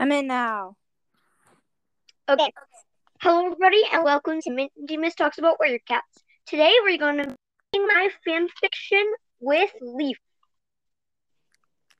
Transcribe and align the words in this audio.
I'm 0.00 0.10
in 0.12 0.28
now. 0.28 0.76
Okay. 2.26 2.50
Hello, 3.20 3.44
everybody, 3.44 3.82
and 3.92 4.02
welcome 4.02 4.40
to 4.40 4.50
Minty 4.50 4.96
Miss 4.96 5.14
Talks 5.14 5.36
About 5.36 5.58
Warrior 5.60 5.78
Cats. 5.86 6.24
Today, 6.46 6.72
we're 6.82 6.96
going 6.96 7.18
to 7.18 7.36
be 7.70 7.78
my 7.80 8.08
fan 8.24 8.48
fiction 8.62 9.04
with 9.40 9.68
Leaf. 9.82 10.16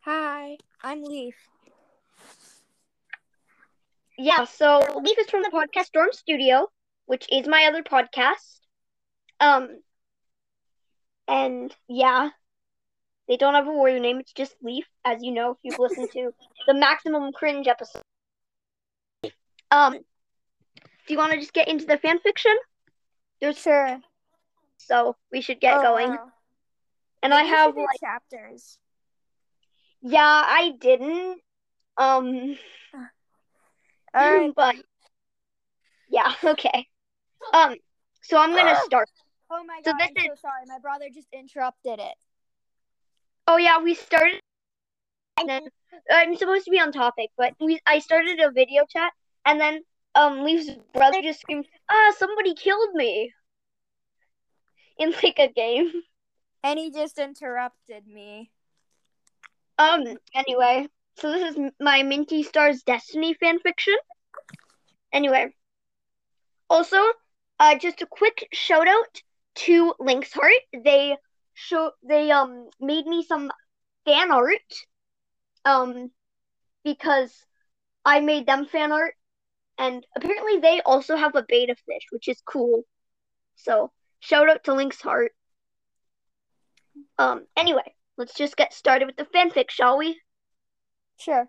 Hi, 0.06 0.56
I'm 0.82 1.02
Leaf. 1.02 1.34
Yeah, 4.16 4.44
so 4.44 5.02
Leaf 5.04 5.18
is 5.18 5.28
from 5.28 5.42
the 5.42 5.50
podcast 5.50 5.88
Storm 5.88 6.08
Studio, 6.12 6.68
which 7.04 7.26
is 7.30 7.46
my 7.46 7.66
other 7.66 7.82
podcast. 7.82 8.60
Um, 9.40 9.78
and 11.28 11.76
yeah, 11.86 12.30
they 13.30 13.36
don't 13.36 13.54
have 13.54 13.68
a 13.68 13.70
warrior 13.70 14.00
name. 14.00 14.18
It's 14.18 14.32
just 14.32 14.56
Leaf, 14.60 14.84
as 15.04 15.22
you 15.22 15.30
know 15.30 15.52
if 15.52 15.58
you've 15.62 15.78
listened 15.78 16.10
to 16.14 16.32
the 16.66 16.74
Maximum 16.74 17.30
Cringe 17.32 17.68
episode. 17.68 18.02
Um, 19.70 19.92
do 19.92 21.14
you 21.14 21.16
want 21.16 21.30
to 21.30 21.38
just 21.38 21.52
get 21.52 21.68
into 21.68 21.86
the 21.86 21.96
fan 21.96 22.18
fiction? 22.18 22.56
There's 23.40 23.56
Sure. 23.56 24.00
so 24.78 25.14
we 25.30 25.42
should 25.42 25.60
get 25.60 25.76
Oh, 25.78 25.82
going. 25.82 26.10
wow. 26.10 26.32
And 27.22 27.32
I 27.32 27.42
Maybe 27.42 27.50
you 27.50 27.54
have 27.54 27.76
like 27.76 28.00
chapters. 28.00 28.78
yeah, 30.02 30.42
I 30.44 30.72
didn't. 30.80 31.40
Um, 31.96 32.58
All 34.14 34.38
right. 34.38 34.52
but 34.56 34.74
yeah, 36.08 36.34
okay. 36.44 36.88
Um, 37.54 37.76
so 38.22 38.38
I'm 38.38 38.56
gonna 38.56 38.74
start. 38.84 39.08
Oh 39.52 39.62
my 39.64 39.80
god! 39.84 39.92
So 39.92 39.92
this 39.98 40.10
I'm 40.18 40.34
so 40.36 40.40
sorry. 40.40 40.66
My 40.66 40.80
brother 40.80 41.04
just 41.14 41.28
interrupted 41.32 42.00
it. 42.00 42.14
Oh 43.46 43.56
yeah, 43.56 43.78
we 43.80 43.94
started. 43.94 44.40
And 45.38 45.48
then 45.48 45.62
I'm 46.10 46.36
supposed 46.36 46.64
to 46.66 46.70
be 46.70 46.80
on 46.80 46.92
topic, 46.92 47.30
but 47.36 47.54
we 47.60 47.80
I 47.86 47.98
started 48.00 48.40
a 48.40 48.50
video 48.50 48.84
chat, 48.88 49.12
and 49.44 49.60
then 49.60 49.82
um 50.14 50.42
Leaf's 50.44 50.70
brother 50.92 51.22
just 51.22 51.40
screamed, 51.40 51.66
"Ah, 51.90 52.12
somebody 52.18 52.54
killed 52.54 52.94
me!" 52.94 53.32
In 54.98 55.12
like 55.22 55.38
a 55.38 55.48
game. 55.48 55.90
And 56.62 56.78
he 56.78 56.90
just 56.90 57.18
interrupted 57.18 58.06
me. 58.06 58.50
Um. 59.78 60.04
Anyway, 60.34 60.88
so 61.16 61.32
this 61.32 61.56
is 61.56 61.72
my 61.80 62.02
Minty 62.02 62.42
Stars 62.42 62.82
Destiny 62.82 63.34
fanfiction. 63.42 63.96
Anyway, 65.12 65.54
also, 66.68 66.98
uh, 67.58 67.76
just 67.78 68.02
a 68.02 68.06
quick 68.06 68.46
shout 68.52 68.86
out 68.86 69.22
to 69.54 69.94
Link's 69.98 70.32
Heart. 70.32 70.62
They 70.84 71.16
show 71.60 71.92
they 72.02 72.30
um 72.30 72.68
made 72.80 73.06
me 73.06 73.22
some 73.22 73.50
fan 74.04 74.30
art. 74.30 74.72
Um, 75.64 76.10
because 76.84 77.32
I 78.04 78.20
made 78.20 78.46
them 78.46 78.64
fan 78.64 78.92
art, 78.92 79.14
and 79.78 80.06
apparently 80.16 80.58
they 80.58 80.80
also 80.80 81.16
have 81.16 81.36
a 81.36 81.44
beta 81.46 81.74
fish, 81.74 82.06
which 82.10 82.28
is 82.28 82.40
cool. 82.44 82.84
So 83.56 83.92
shout 84.20 84.48
out 84.48 84.64
to 84.64 84.74
Link's 84.74 85.00
Heart. 85.02 85.32
Um. 87.18 87.46
Anyway, 87.56 87.94
let's 88.16 88.34
just 88.34 88.56
get 88.56 88.72
started 88.72 89.06
with 89.06 89.16
the 89.16 89.26
fanfic, 89.26 89.70
shall 89.70 89.98
we? 89.98 90.18
Sure. 91.18 91.46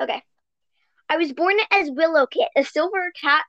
Okay. 0.00 0.22
I 1.08 1.16
was 1.16 1.32
born 1.32 1.56
as 1.70 1.90
Willow 1.90 2.26
Kit, 2.26 2.48
a 2.54 2.62
silver 2.62 3.10
cat 3.18 3.44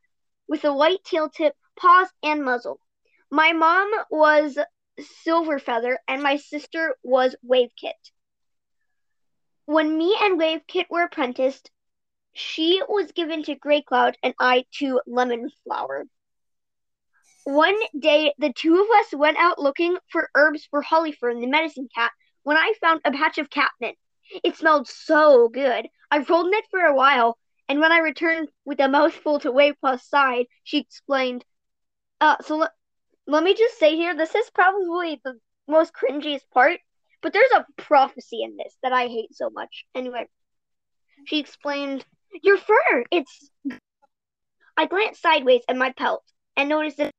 with 0.48 0.64
a 0.64 0.74
white 0.74 1.04
tail 1.04 1.30
tip, 1.30 1.54
paws, 1.78 2.08
and 2.24 2.44
muzzle. 2.44 2.80
My 3.30 3.52
mom 3.52 3.92
was 4.10 4.58
Silver 5.02 5.60
Feather, 5.60 6.00
and 6.08 6.22
my 6.22 6.38
sister 6.38 6.96
was 7.04 7.36
Wave 7.42 7.72
Kit. 7.80 7.96
When 9.66 9.98
me 9.98 10.18
and 10.20 10.38
Wave 10.38 10.62
Kit 10.68 10.88
were 10.90 11.04
apprenticed, 11.04 11.70
she 12.34 12.82
was 12.88 13.12
given 13.12 13.44
to 13.44 13.56
Grey 13.56 13.82
Cloud 13.82 14.18
and 14.24 14.34
I 14.40 14.66
to 14.80 15.02
Lemon 15.06 15.52
Flower. 15.64 16.06
One 17.44 17.78
day, 17.98 18.34
the 18.38 18.54
two 18.54 18.82
of 18.82 18.88
us 19.00 19.14
went 19.14 19.38
out 19.38 19.60
looking 19.60 19.98
for 20.12 20.30
herbs 20.36 20.68
for 20.70 20.84
Hollyfern, 20.84 21.40
the 21.42 21.48
medicine 21.48 21.88
cat, 21.94 22.12
when 22.44 22.58
I 22.58 22.74
found 22.82 23.02
a 23.06 23.12
patch 23.12 23.38
of 23.38 23.50
catnip. 23.50 23.96
It 24.44 24.56
smelled 24.56 24.88
so 24.88 25.50
good. 25.50 25.88
I 26.12 26.20
rolled 26.20 26.48
in 26.48 26.54
it 26.54 26.66
for 26.70 26.82
a 26.82 26.96
while, 26.96 27.38
and 27.68 27.80
when 27.80 27.92
I 27.92 28.00
returned 28.00 28.50
with 28.66 28.80
a 28.80 28.88
mouthful 28.88 29.40
to 29.40 29.52
Wavepaw's 29.52 30.04
side, 30.04 30.46
she 30.64 30.80
explained, 30.80 31.44
uh, 32.22 32.38
so 32.42 32.68
let, 33.30 33.44
me 33.44 33.54
just 33.54 33.78
say 33.78 33.96
here, 33.96 34.16
this 34.16 34.34
is 34.34 34.50
probably 34.54 35.22
the 35.24 35.36
most 35.68 35.94
cringiest 35.94 36.50
part, 36.54 36.80
but 37.22 37.34
there's 37.34 37.52
a 37.52 37.66
prophecy 37.78 38.44
in 38.44 38.58
this 38.58 38.76
that 38.82 38.92
I 38.92 39.08
hate 39.08 39.36
so 39.36 39.50
much. 39.50 39.86
Anyway, 39.94 40.26
she 41.26 41.40
explained, 41.40 42.06
your 42.44 42.58
fur, 42.58 43.04
it's... 43.12 43.50
I 44.76 44.86
glanced 44.86 45.22
sideways 45.22 45.62
at 45.68 45.78
my 45.78 45.92
pelt 45.92 46.24
and 46.56 46.70
noticed 46.70 47.00
it 47.00 47.14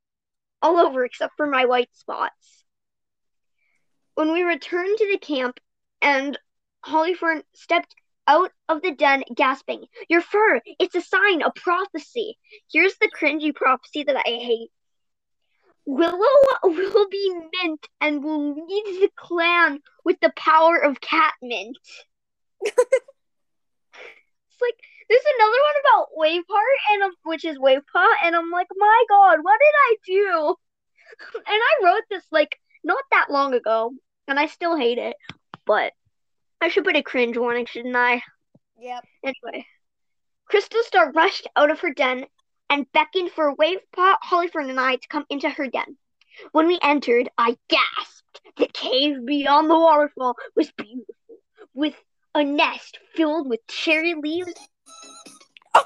all 0.63 0.79
over 0.79 1.05
except 1.05 1.35
for 1.37 1.47
my 1.47 1.67
white 1.67 1.95
spots. 1.95 2.65
When 4.15 4.33
we 4.33 4.43
returned 4.43 4.99
to 4.99 5.13
the 5.13 5.19
camp 5.19 5.61
and 6.03 6.39
Hollyfern 6.85 7.43
stepped 7.55 7.95
out 8.27 8.51
of 8.69 8.83
the 8.83 8.93
den 8.93 9.25
gasping, 9.35 9.85
Your 10.09 10.23
fur, 10.23 10.61
it's 10.79 10.95
a 10.95 11.01
sign, 11.01 11.43
a 11.43 11.53
prophecy. 11.55 12.37
Here's 12.73 12.97
the 12.99 13.11
cringy 13.11 13.55
prophecy 13.55 14.05
that 14.05 14.17
I 14.17 14.29
hate. 14.29 14.71
Willow 15.91 16.19
will 16.63 17.09
be 17.09 17.35
mint 17.35 17.89
and 18.01 18.23
will 18.23 18.55
lead 18.55 19.01
the 19.03 19.11
clan 19.17 19.81
with 20.05 20.21
the 20.21 20.33
power 20.37 20.77
of 20.77 21.01
cat 21.01 21.35
mint. 21.43 21.77
it's 22.63 22.77
like 24.61 24.79
there's 25.09 25.25
another 25.37 25.59
one 25.67 25.75
about 25.83 26.07
Waveheart 26.17 26.93
and 26.93 27.03
um, 27.03 27.13
which 27.25 27.45
is 27.45 27.59
Wavepaw, 27.59 28.07
and 28.25 28.37
I'm 28.37 28.53
like, 28.53 28.69
my 28.77 29.05
god, 29.09 29.39
what 29.43 29.59
did 29.59 29.75
I 29.75 29.97
do? 30.07 30.55
And 31.35 31.45
I 31.49 31.85
wrote 31.85 32.05
this 32.09 32.25
like 32.31 32.57
not 32.85 33.03
that 33.11 33.31
long 33.31 33.53
ago, 33.55 33.93
and 34.29 34.39
I 34.39 34.47
still 34.47 34.77
hate 34.77 34.99
it. 34.99 35.17
But 35.67 35.93
I 36.61 36.69
should 36.69 36.85
put 36.85 36.97
a 36.97 37.03
cringe 37.03 37.37
warning, 37.37 37.67
shouldn't 37.67 37.97
I? 37.97 38.23
Yep. 38.79 39.05
Anyway, 39.25 39.67
Crystal 40.47 40.85
Star 40.85 41.11
rushed 41.11 41.49
out 41.57 41.73
of 41.73 41.81
her 41.81 41.93
den 41.93 42.27
and 42.71 42.91
beckoned 42.93 43.33
for 43.33 43.55
Wavepaw, 43.57 44.15
Hollyfern, 44.25 44.71
and 44.71 44.81
I 44.81 44.97
to 44.97 45.09
come 45.09 45.27
into 45.29 45.51
her 45.51 45.67
den. 45.67 45.99
When 46.53 46.69
we 46.69 46.79
entered, 46.81 47.29
I 47.37 47.59
gasped. 47.69 48.41
The 48.57 48.69
cave 48.73 49.27
beyond 49.27 49.69
the 49.69 49.79
waterfall 49.79 50.37
was 50.55 50.71
beautiful, 50.73 51.05
with 51.75 51.95
a 52.35 52.45
nest 52.45 52.99
filled 53.15 53.49
with 53.49 53.67
cherry 53.67 54.15
leaves 54.15 54.55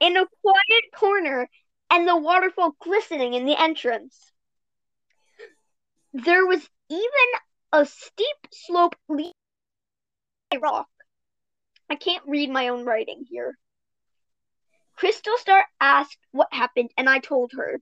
in 0.00 0.16
a 0.16 0.26
quiet 0.42 0.84
corner, 0.94 1.48
and 1.90 2.06
the 2.06 2.16
waterfall 2.16 2.76
glistening 2.80 3.34
in 3.34 3.46
the 3.46 3.60
entrance. 3.60 4.32
There 6.12 6.46
was 6.46 6.68
even 6.90 7.30
a 7.72 7.86
steep 7.86 8.36
slope 8.52 8.96
leading 9.08 9.32
to 10.50 10.58
a 10.58 10.60
rock. 10.60 10.88
I 11.90 11.96
can't 11.96 12.26
read 12.26 12.50
my 12.50 12.68
own 12.68 12.84
writing 12.84 13.24
here. 13.28 13.58
Crystal 14.96 15.36
Star 15.38 15.64
asked 15.80 16.18
what 16.32 16.52
happened, 16.52 16.90
and 16.96 17.08
I 17.08 17.18
told 17.18 17.52
her. 17.52 17.80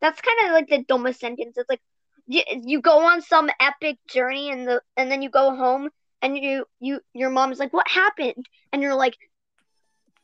That's 0.00 0.20
kind 0.20 0.46
of 0.46 0.52
like 0.52 0.68
the 0.68 0.84
dumbest 0.84 1.20
sentence. 1.20 1.56
It's 1.56 1.68
like 1.68 1.82
you, 2.26 2.42
you 2.64 2.80
go 2.80 3.06
on 3.06 3.22
some 3.22 3.50
epic 3.60 3.98
journey, 4.08 4.50
and 4.50 4.66
the 4.66 4.82
and 4.96 5.10
then 5.10 5.22
you 5.22 5.30
go 5.30 5.54
home, 5.54 5.90
and 6.22 6.36
you 6.36 6.66
you 6.80 7.00
your 7.12 7.30
mom's 7.30 7.58
like, 7.58 7.72
"What 7.72 7.88
happened?" 7.88 8.46
And 8.72 8.82
you're 8.82 8.94
like, 8.96 9.16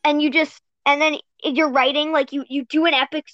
and 0.03 0.21
you 0.21 0.29
just 0.29 0.61
and 0.85 1.01
then 1.01 1.17
you're 1.43 1.71
writing 1.71 2.11
like 2.11 2.31
you 2.33 2.45
you 2.47 2.65
do 2.65 2.85
an 2.85 2.93
epic 2.93 3.25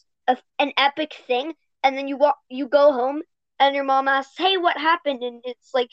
an 0.60 0.72
epic 0.78 1.14
thing, 1.28 1.54
and 1.84 1.98
then 1.98 2.08
you 2.08 2.18
walk 2.18 2.38
you 2.50 2.68
go 2.68 2.92
home, 2.94 3.22
and 3.60 3.76
your 3.76 3.84
mom 3.84 4.08
asks, 4.08 4.38
"Hey, 4.38 4.58
what 4.58 4.78
happened?" 4.78 5.24
And 5.24 5.42
it's 5.46 5.74
like, 5.74 5.90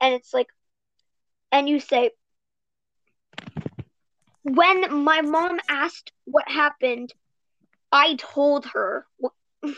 and 0.00 0.14
it's 0.14 0.32
like, 0.32 0.48
and 1.52 1.68
you 1.68 1.80
say, 1.80 2.10
when 4.54 5.02
my 5.04 5.20
mom 5.20 5.60
asked 5.68 6.12
what 6.24 6.48
happened, 6.48 7.12
I 7.92 8.16
told 8.16 8.66
her. 8.66 9.06
um, 9.62 9.74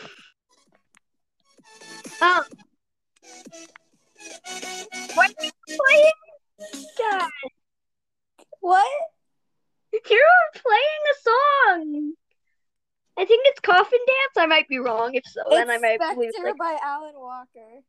what 5.13 5.29
are 5.29 5.45
you 5.45 5.51
playing? 5.67 6.11
God, 6.97 7.29
What? 8.59 8.87
you're 9.91 10.01
playing 10.53 11.03
a 11.09 11.15
song. 11.23 12.13
I 13.17 13.25
think 13.25 13.41
it's 13.45 13.59
Coffin 13.59 13.99
Dance. 14.07 14.37
I 14.37 14.45
might 14.45 14.67
be 14.67 14.79
wrong. 14.79 15.15
If 15.15 15.23
so, 15.25 15.41
then 15.49 15.69
I 15.69 15.77
might 15.77 15.95
Spectre 15.95 16.19
lose. 16.19 16.33
Like, 16.43 16.57
by 16.57 16.77
Alan 16.83 17.13
Walker. 17.15 17.81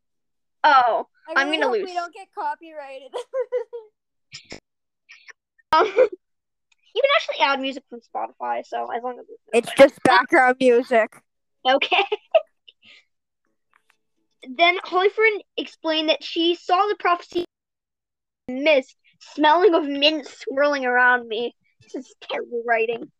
oh, 0.63 1.07
I 1.27 1.33
I'm 1.35 1.47
really 1.47 1.59
gonna 1.61 1.71
lose. 1.71 1.85
We 1.85 1.93
don't 1.93 2.13
get 2.13 2.27
copyrighted. 2.33 3.13
um, 5.71 6.09
you 6.93 7.01
can 7.01 7.11
actually 7.15 7.45
add 7.45 7.59
music 7.59 7.83
from 7.89 7.99
Spotify. 7.99 8.65
So 8.65 8.91
as 8.91 9.03
long 9.03 9.19
as 9.19 9.25
it's 9.53 9.69
it's 9.69 9.77
just 9.77 10.03
background 10.03 10.57
music. 10.59 11.15
Okay. 11.67 12.05
then 14.57 14.77
Hollyfern 14.79 15.39
explained 15.57 16.09
that 16.09 16.23
she 16.23 16.55
saw 16.55 16.85
the 16.87 16.95
prophecy 16.99 17.45
mist 18.49 18.95
smelling 19.19 19.73
of 19.73 19.85
mint 19.85 20.27
swirling 20.27 20.85
around 20.85 21.27
me. 21.27 21.55
This 21.81 21.95
is 21.95 22.13
terrible 22.21 22.63
writing. 22.67 23.11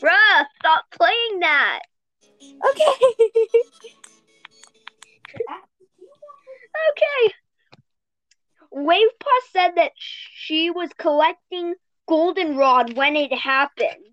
Bruh, 0.00 0.44
stop 0.58 0.84
playing 0.90 1.40
that. 1.40 1.80
Okay. 2.70 3.14
Okay. 6.92 7.34
Wavepaw 8.72 9.40
said 9.52 9.72
that 9.76 9.92
she 9.96 10.70
was 10.70 10.90
collecting 10.96 11.74
goldenrod 12.08 12.96
when 12.96 13.16
it 13.16 13.32
happened. 13.32 14.04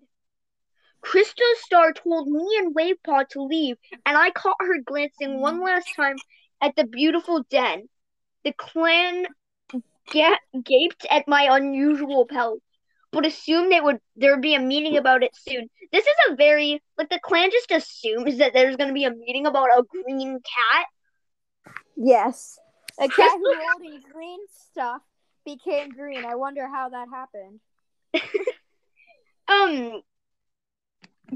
Crystal 1.00 1.54
Star 1.56 1.92
told 1.92 2.28
me 2.28 2.56
and 2.58 2.74
Wavepaw 2.74 3.28
to 3.30 3.42
leave, 3.42 3.78
and 4.04 4.16
I 4.16 4.30
caught 4.30 4.56
her 4.60 4.80
glancing 4.80 5.40
one 5.40 5.60
last 5.60 5.94
time 5.94 6.20
at 6.60 6.76
the 6.76 6.84
beautiful 6.84 7.42
den. 7.44 7.88
The 8.44 8.52
clan 8.52 9.26
ga- 10.10 10.38
gaped 10.64 11.06
at 11.10 11.28
my 11.28 11.48
unusual 11.56 12.26
pelt, 12.26 12.62
but 13.12 13.26
assumed 13.26 13.70
they 13.72 13.80
would 13.80 14.00
there 14.16 14.32
would 14.32 14.42
be 14.42 14.54
a 14.54 14.60
meeting 14.60 14.96
about 14.96 15.22
it 15.22 15.34
soon. 15.36 15.68
This 15.92 16.06
is 16.06 16.16
a 16.30 16.34
very 16.36 16.82
like 16.98 17.08
the 17.10 17.20
clan 17.20 17.50
just 17.50 17.70
assumes 17.70 18.38
that 18.38 18.52
there's 18.52 18.76
going 18.76 18.88
to 18.88 18.94
be 18.94 19.04
a 19.04 19.10
meeting 19.14 19.46
about 19.46 19.70
a 19.70 19.82
green 19.84 20.40
cat. 20.40 20.86
yes. 21.96 22.58
A 22.98 23.08
cat 23.08 23.38
who 23.38 23.52
rolled 23.58 23.82
in 23.82 24.00
green 24.12 24.40
stuff 24.48 25.02
became 25.44 25.92
green. 25.92 26.24
I 26.24 26.34
wonder 26.34 26.68
how 26.68 26.88
that 26.90 27.08
happened. 27.10 27.60
Um, 29.48 30.02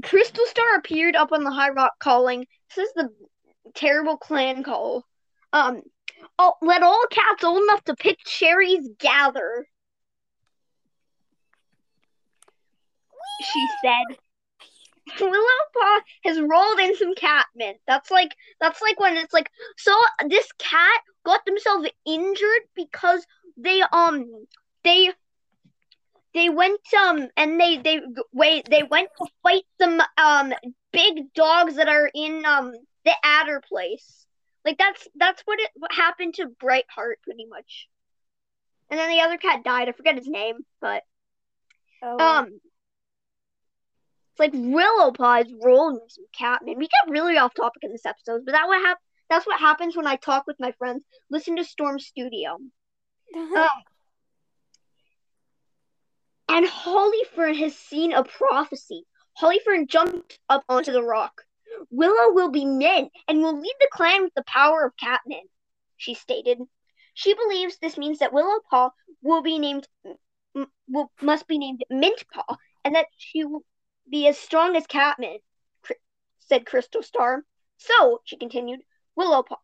Crystal 0.03 0.45
Star 0.47 0.75
appeared 0.77 1.15
up 1.15 1.31
on 1.31 1.43
the 1.43 1.51
high 1.51 1.69
rock, 1.69 1.93
calling. 1.99 2.45
This 2.75 2.87
is 2.87 2.93
the 2.93 3.09
terrible 3.73 4.17
clan 4.17 4.63
call. 4.63 5.05
Um, 5.53 5.81
oh, 6.39 6.53
let 6.61 6.83
all 6.83 7.05
cats 7.09 7.43
old 7.43 7.63
enough 7.63 7.83
to 7.85 7.95
pick 7.95 8.19
cherries 8.25 8.87
gather. 8.99 9.65
She 13.41 13.67
said. 13.81 14.17
Willowpaw 15.19 15.99
has 16.23 16.39
rolled 16.39 16.79
in 16.79 16.95
some 16.95 17.15
cat 17.15 17.45
mint. 17.55 17.77
That's 17.87 18.11
like 18.11 18.35
that's 18.59 18.81
like 18.81 18.99
when 18.99 19.17
it's 19.17 19.33
like 19.33 19.49
so 19.77 19.95
this 20.29 20.49
cat 20.59 21.01
got 21.25 21.43
themselves 21.45 21.89
injured 22.05 22.61
because 22.75 23.25
they 23.57 23.81
um 23.91 24.25
they 24.83 25.11
they 26.33 26.49
went 26.49 26.79
um 26.93 27.27
and 27.37 27.59
they 27.59 27.77
they 27.77 28.01
wait 28.33 28.67
they 28.69 28.83
went 28.83 29.09
to 29.17 29.27
fight 29.43 29.63
some 29.81 30.01
um 30.17 30.53
big 30.91 31.33
dogs 31.33 31.75
that 31.75 31.89
are 31.89 32.09
in 32.13 32.45
um 32.45 32.73
the 33.05 33.13
adder 33.23 33.61
place. 33.67 34.25
Like 34.63 34.77
that's 34.77 35.07
that's 35.15 35.41
what 35.45 35.59
it 35.59 35.69
what 35.75 35.91
happened 35.93 36.35
to 36.35 36.47
Brightheart 36.47 37.15
pretty 37.23 37.45
much. 37.49 37.87
And 38.89 38.99
then 38.99 39.09
the 39.09 39.21
other 39.21 39.37
cat 39.37 39.63
died. 39.63 39.89
I 39.89 39.93
forget 39.93 40.15
his 40.15 40.27
name, 40.27 40.55
but 40.79 41.03
Oh. 42.03 42.17
um 42.19 42.47
it's 44.31 44.39
like 44.39 44.53
Willowpaw 44.53 45.45
is 45.45 45.53
rolling 45.63 45.97
in 46.01 46.09
some 46.09 46.25
catnip. 46.33 46.77
We 46.77 46.87
got 46.87 47.11
really 47.11 47.37
off 47.37 47.53
topic 47.53 47.83
in 47.83 47.91
this 47.91 48.05
episode, 48.05 48.41
but 48.45 48.53
that 48.53 48.67
what 48.67 48.81
hap- 48.85 48.97
that's 49.29 49.45
what 49.45 49.59
happens 49.59 49.95
when 49.95 50.07
I 50.07 50.15
talk 50.15 50.45
with 50.47 50.59
my 50.59 50.71
friends. 50.73 51.03
Listen 51.29 51.55
to 51.57 51.63
Storm 51.63 51.99
Studio. 51.99 52.57
Um, 53.33 53.67
and 56.51 56.65
Hollyfern 56.65 57.55
has 57.59 57.77
seen 57.77 58.11
a 58.11 58.25
prophecy. 58.25 59.05
Hollyfern 59.41 59.87
jumped 59.87 60.37
up 60.49 60.65
onto 60.67 60.91
the 60.91 61.01
rock. 61.01 61.43
Willow 61.89 62.33
will 62.33 62.51
be 62.51 62.65
men 62.65 63.09
and 63.29 63.41
will 63.41 63.57
lead 63.57 63.73
the 63.79 63.87
clan 63.93 64.23
with 64.23 64.33
the 64.33 64.43
power 64.43 64.83
of 64.83 64.97
Catmint, 64.97 65.49
she 65.95 66.13
stated. 66.13 66.59
She 67.13 67.33
believes 67.33 67.77
this 67.77 67.97
means 67.97 68.19
that 68.19 68.33
Willowpaw 68.33 68.89
will 69.21 69.41
be 69.41 69.59
named 69.59 69.87
will 70.89 71.09
must 71.21 71.47
be 71.47 71.57
named 71.57 71.85
Mintpaw, 71.89 72.57
and 72.83 72.95
that 72.95 73.07
she 73.15 73.45
will 73.45 73.63
be 74.09 74.27
as 74.27 74.37
strong 74.37 74.75
as 74.75 74.85
Catmint, 74.87 75.39
Cr- 75.83 75.93
said 76.39 76.65
Crystal 76.65 77.01
Star. 77.01 77.45
So, 77.77 78.19
she 78.25 78.35
continued, 78.35 78.81
Willowpaw, 79.17 79.55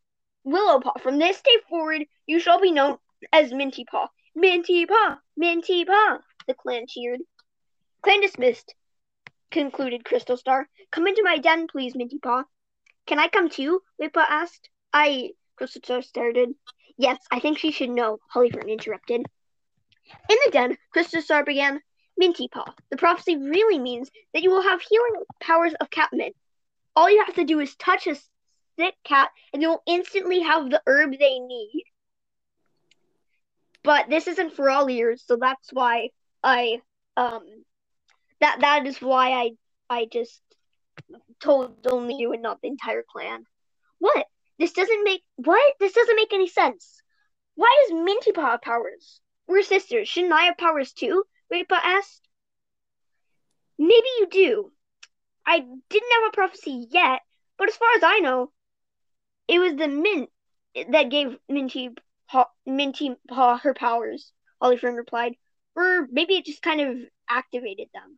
Willowpaw, 0.45 1.01
from 1.01 1.19
this 1.19 1.42
day 1.42 1.57
forward, 1.68 2.06
you 2.25 2.40
shall 2.40 2.62
be 2.62 2.72
known 2.72 2.98
as 3.33 3.51
Minty 3.51 3.83
Paw. 3.83 4.07
Minty 4.33 4.86
Paw, 4.86 5.19
Minty 5.36 5.83
Paw, 5.83 6.19
the 6.48 6.54
clan 6.54 6.86
cheered. 6.88 7.20
Clan 8.02 8.22
dismissed, 8.22 8.74
concluded 9.52 10.06
Crystal 10.06 10.38
Star. 10.38 10.68
Come 10.92 11.08
into 11.08 11.24
my 11.24 11.38
den, 11.38 11.68
please, 11.68 11.96
Minty 11.96 12.20
Paw. 12.20 12.44
Can 13.06 13.20
I 13.20 13.28
come 13.28 13.50
too? 13.50 13.82
Wavepaw 14.02 14.26
asked. 14.28 14.70
I, 14.94 15.32
Crystal 15.58 15.82
Star 15.84 16.02
started. 16.02 16.50
Yes, 16.98 17.20
I 17.32 17.40
think 17.40 17.58
she 17.58 17.72
should 17.72 17.90
know, 17.90 18.20
Hollyfern 18.34 18.70
interrupted. 18.70 19.22
In 20.30 20.38
the 20.46 20.52
den, 20.52 20.78
Crystal 20.92 21.22
Star 21.22 21.44
began. 21.44 21.82
Minty 22.20 22.48
Paw, 22.48 22.74
the 22.90 22.98
prophecy 22.98 23.38
really 23.38 23.78
means 23.78 24.10
that 24.34 24.42
you 24.42 24.50
will 24.50 24.64
have 24.64 24.82
healing 24.82 25.24
powers 25.40 25.76
of 25.80 25.92
Catmint. 25.92 26.34
All 26.96 27.12
you 27.12 27.24
have 27.24 27.36
to 27.36 27.44
do 27.44 27.60
is 27.60 27.76
touch 27.76 28.08
a 28.08 28.16
sick 28.76 28.96
cat, 29.04 29.30
and 29.54 29.62
you 29.62 29.70
will 29.70 29.84
instantly 29.86 30.40
have 30.40 30.70
the 30.70 30.82
herb 30.88 31.12
they 31.12 31.38
need. 31.38 31.84
But 33.84 34.10
this 34.10 34.28
isn't 34.28 34.56
for 34.56 34.70
all 34.70 34.90
ears, 34.90 35.24
so 35.28 35.38
that's 35.40 35.72
why 35.72 36.10
I 36.44 36.81
um 37.16 37.44
that 38.39 38.60
that 38.62 38.86
is 38.86 39.01
why 39.01 39.31
I 39.31 39.51
I 39.89 40.07
just 40.12 40.42
told 41.39 41.86
only 41.89 42.16
you 42.16 42.34
and 42.34 42.42
not 42.42 42.62
the 42.62 42.68
entire 42.68 43.04
clan. 43.04 43.45
What? 44.00 44.25
This 44.60 44.74
doesn't 44.74 45.04
make 45.04 45.24
what? 45.36 45.74
This 45.80 45.94
doesn't 45.94 46.16
make 46.16 46.34
any 46.34 46.48
sense. 46.48 47.01
Why 47.56 47.86
does 47.88 48.00
Minty 48.04 48.31
Paw 48.31 48.51
have 48.51 48.62
powers? 48.62 49.22
We're 49.48 49.63
sisters. 49.63 50.07
Shouldn't 50.07 50.34
I 50.34 50.44
have 50.44 50.57
powers 50.57 50.94
too? 50.94 51.24
Rapa 51.51 51.80
asked. 51.84 52.28
Maybe 53.80 54.07
you 54.19 54.28
do. 54.30 54.72
I 55.45 55.60
didn't 55.60 56.12
have 56.13 56.28
a 56.28 56.36
prophecy 56.36 56.88
yet, 56.92 57.22
but 57.57 57.69
as 57.69 57.78
far 57.78 57.90
as 57.95 58.04
I 58.04 58.19
know, 58.19 58.51
it 59.48 59.60
was 59.60 59.75
the 59.75 59.88
mint 59.88 60.30
that 60.90 61.10
gave 61.10 61.38
Minty 61.48 61.92
Paw, 62.30 62.45
Minty 62.66 63.16
Paw 63.30 63.57
her 63.57 63.74
powers. 63.74 64.33
Hollyfern 64.62 64.98
replied. 64.98 65.36
Or 65.78 66.08
maybe 66.12 66.34
it 66.34 66.46
just 66.46 66.64
kind 66.64 66.82
of 66.82 66.98
activated 67.30 67.90
them. 67.94 68.18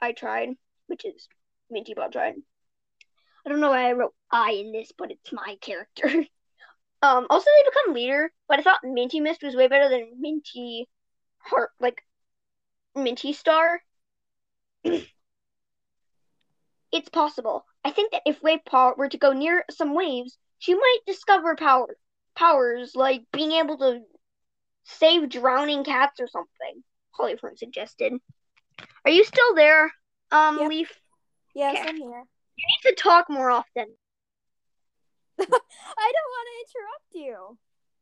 I 0.00 0.10
tried, 0.10 0.50
which 0.88 1.04
is 1.04 1.28
Minty 1.70 1.94
Paw 1.94 2.08
tried. 2.08 2.34
I 3.46 3.48
don't 3.48 3.60
know 3.60 3.70
why 3.70 3.88
I 3.88 3.92
wrote 3.92 4.14
I 4.30 4.50
in 4.50 4.72
this, 4.72 4.90
but 4.98 5.12
it's 5.12 5.32
my 5.32 5.56
character. 5.60 6.08
um, 7.02 7.26
also 7.30 7.46
they 7.46 7.70
become 7.70 7.94
leader, 7.94 8.32
but 8.48 8.58
I 8.58 8.62
thought 8.62 8.80
Minty 8.82 9.20
Mist 9.20 9.44
was 9.44 9.54
way 9.54 9.68
better 9.68 9.88
than 9.88 10.20
Minty 10.20 10.88
Heart, 11.38 11.70
like 11.78 12.02
Minty 12.96 13.32
Star. 13.32 13.80
it's 14.84 15.06
possible. 17.12 17.64
I 17.84 17.92
think 17.92 18.10
that 18.10 18.22
if 18.26 18.42
Wave 18.42 18.64
Paw 18.66 18.94
were 18.96 19.08
to 19.08 19.16
go 19.18 19.32
near 19.32 19.64
some 19.70 19.94
waves, 19.94 20.36
she 20.58 20.74
might 20.74 20.98
discover 21.06 21.54
power 21.54 21.96
powers 22.34 22.96
like 22.96 23.22
being 23.32 23.52
able 23.52 23.78
to 23.78 24.00
save 24.88 25.28
drowning 25.28 25.84
cats 25.84 26.18
or 26.20 26.26
something. 26.28 26.82
Hollyfern 27.18 27.56
suggested. 27.58 28.14
Are 29.04 29.10
you 29.10 29.24
still 29.24 29.54
there, 29.54 29.92
um, 30.30 30.58
Yep. 30.58 30.68
Leaf? 30.68 31.00
yes, 31.54 31.78
okay. 31.78 31.88
I'm 31.88 31.96
here. 31.96 32.24
You 32.56 32.64
need 32.66 32.90
to 32.90 32.94
talk 33.02 33.28
more 33.30 33.50
often. 33.50 33.86
I 35.40 35.44
don't 35.44 35.50
want 35.50 36.48
to 36.48 36.64
interrupt 36.64 37.14
you. 37.14 37.58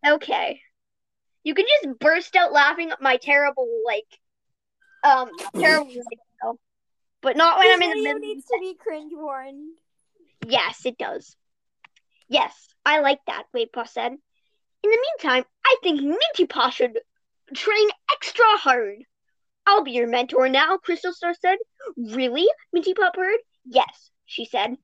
Okay. 0.07 0.61
You 1.45 1.55
can 1.55 1.65
just 1.83 1.99
burst 1.99 2.35
out 2.37 2.53
laughing 2.53 2.91
at 2.91 3.01
my 3.03 3.17
terrible, 3.19 3.69
like, 3.87 4.07
um, 5.05 5.31
terrible 5.57 5.87
video, 5.89 6.59
but 7.23 7.37
not 7.37 7.59
when 7.59 7.69
This 7.69 7.75
I'm 7.77 7.83
in 7.83 7.91
the 7.91 7.95
video 7.97 8.15
middle. 8.15 8.29
needs 8.29 8.47
to 8.47 8.59
be 8.61 8.75
cringe 8.75 9.13
warned. 9.15 9.79
Yes, 10.47 10.85
it 10.87 10.99
does. 10.99 11.37
Yes, 12.29 12.53
I 12.85 13.01
like 13.01 13.21
that, 13.27 13.45
Wavepaw 13.55 13.89
said. 13.89 14.17
In 14.87 14.93
the 14.93 15.07
meantime, 15.19 15.45
I 15.65 15.77
think 15.83 16.01
Minty 16.01 16.47
Paw 16.47 16.71
should 16.71 17.01
train 17.53 17.89
extra 18.13 18.45
hard. 18.59 18.99
I'll 19.67 19.83
be 19.83 19.91
your 19.91 20.07
mentor 20.07 20.49
now, 20.49 20.79
Crystal 20.79 21.13
Star 21.13 21.35
said. 21.35 21.59
Really? 21.97 22.47
Minty 22.73 22.95
Paw 22.95 23.11
purred. 23.11 23.41
Yes, 23.65 24.13
she 24.27 24.45
said. 24.45 24.77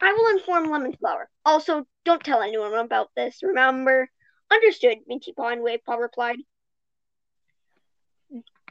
I 0.00 0.12
will 0.12 0.28
inform 0.28 0.70
Lemon 0.70 0.92
Flower. 0.92 1.28
Also, 1.44 1.88
don't 2.04 2.22
tell 2.22 2.40
anyone 2.40 2.72
about 2.74 3.10
this, 3.16 3.42
remember? 3.42 4.10
Understood, 4.48 4.98
Minty 5.08 5.32
Paw 5.32 5.48
and 5.48 5.62
Wavepaw 5.62 5.98
replied. 5.98 6.38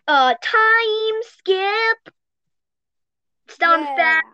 Uh, 0.07 0.35
time 0.41 1.21
skip. 1.24 2.15
Stun 3.50 3.88
Yeah. 3.88 3.95
fast. 3.97 4.25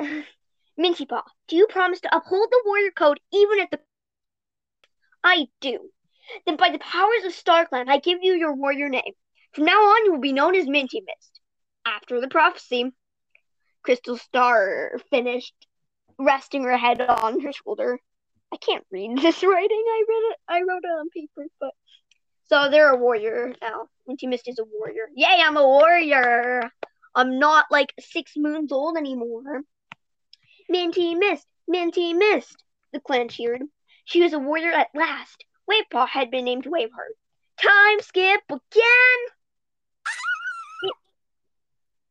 Minty 0.76 1.06
Paw, 1.06 1.22
do 1.46 1.56
you 1.56 1.66
promise 1.68 2.00
to 2.00 2.16
uphold 2.16 2.50
the 2.50 2.62
warrior 2.66 2.90
code 2.90 3.20
even 3.32 3.60
if 3.60 3.70
the 3.70 3.78
I 5.26 5.48
do. 5.60 5.90
Then 6.46 6.56
by 6.56 6.70
the 6.70 6.78
powers 6.78 7.24
of 7.24 7.32
StarClan, 7.32 7.88
I 7.88 7.98
give 7.98 8.20
you 8.22 8.34
your 8.34 8.54
warrior 8.54 8.88
name. 8.88 9.12
From 9.52 9.64
now 9.64 9.72
on 9.78 10.04
you 10.04 10.12
will 10.12 10.20
be 10.20 10.32
known 10.32 10.54
as 10.54 10.68
Minty 10.68 11.00
Mist. 11.00 11.40
After 11.84 12.20
the 12.20 12.28
prophecy, 12.28 12.92
Crystal 13.82 14.16
Star 14.16 15.00
finished, 15.10 15.54
resting 16.16 16.62
her 16.62 16.76
head 16.76 17.00
on 17.00 17.40
her 17.40 17.52
shoulder. 17.52 17.98
I 18.52 18.56
can't 18.58 18.86
read 18.92 19.18
this 19.22 19.42
writing. 19.42 19.84
I 19.88 20.04
read 20.08 20.30
it 20.30 20.36
I 20.48 20.60
wrote 20.60 20.84
it 20.84 20.98
on 21.00 21.10
paper, 21.10 21.48
but 21.58 21.74
So 22.44 22.68
they're 22.70 22.90
a 22.90 22.96
warrior 22.96 23.52
now. 23.60 23.88
Minty 24.06 24.28
Mist 24.28 24.46
is 24.46 24.60
a 24.60 24.64
warrior. 24.64 25.08
Yay, 25.16 25.42
I'm 25.44 25.56
a 25.56 25.66
warrior. 25.66 26.70
I'm 27.16 27.40
not 27.40 27.66
like 27.72 27.92
six 27.98 28.34
moons 28.36 28.70
old 28.70 28.96
anymore. 28.96 29.62
Minty 30.68 31.16
Mist, 31.16 31.46
Minty 31.66 32.14
Mist, 32.14 32.62
the 32.92 33.00
clan 33.00 33.28
cheered. 33.28 33.62
She 34.06 34.22
was 34.22 34.32
a 34.32 34.38
warrior 34.38 34.70
at 34.70 34.88
last. 34.94 35.44
Wavepaw 35.68 36.08
had 36.08 36.30
been 36.30 36.44
named 36.44 36.64
Waveheart. 36.64 37.16
Time 37.60 38.00
skip 38.00 38.40
again. 38.48 39.20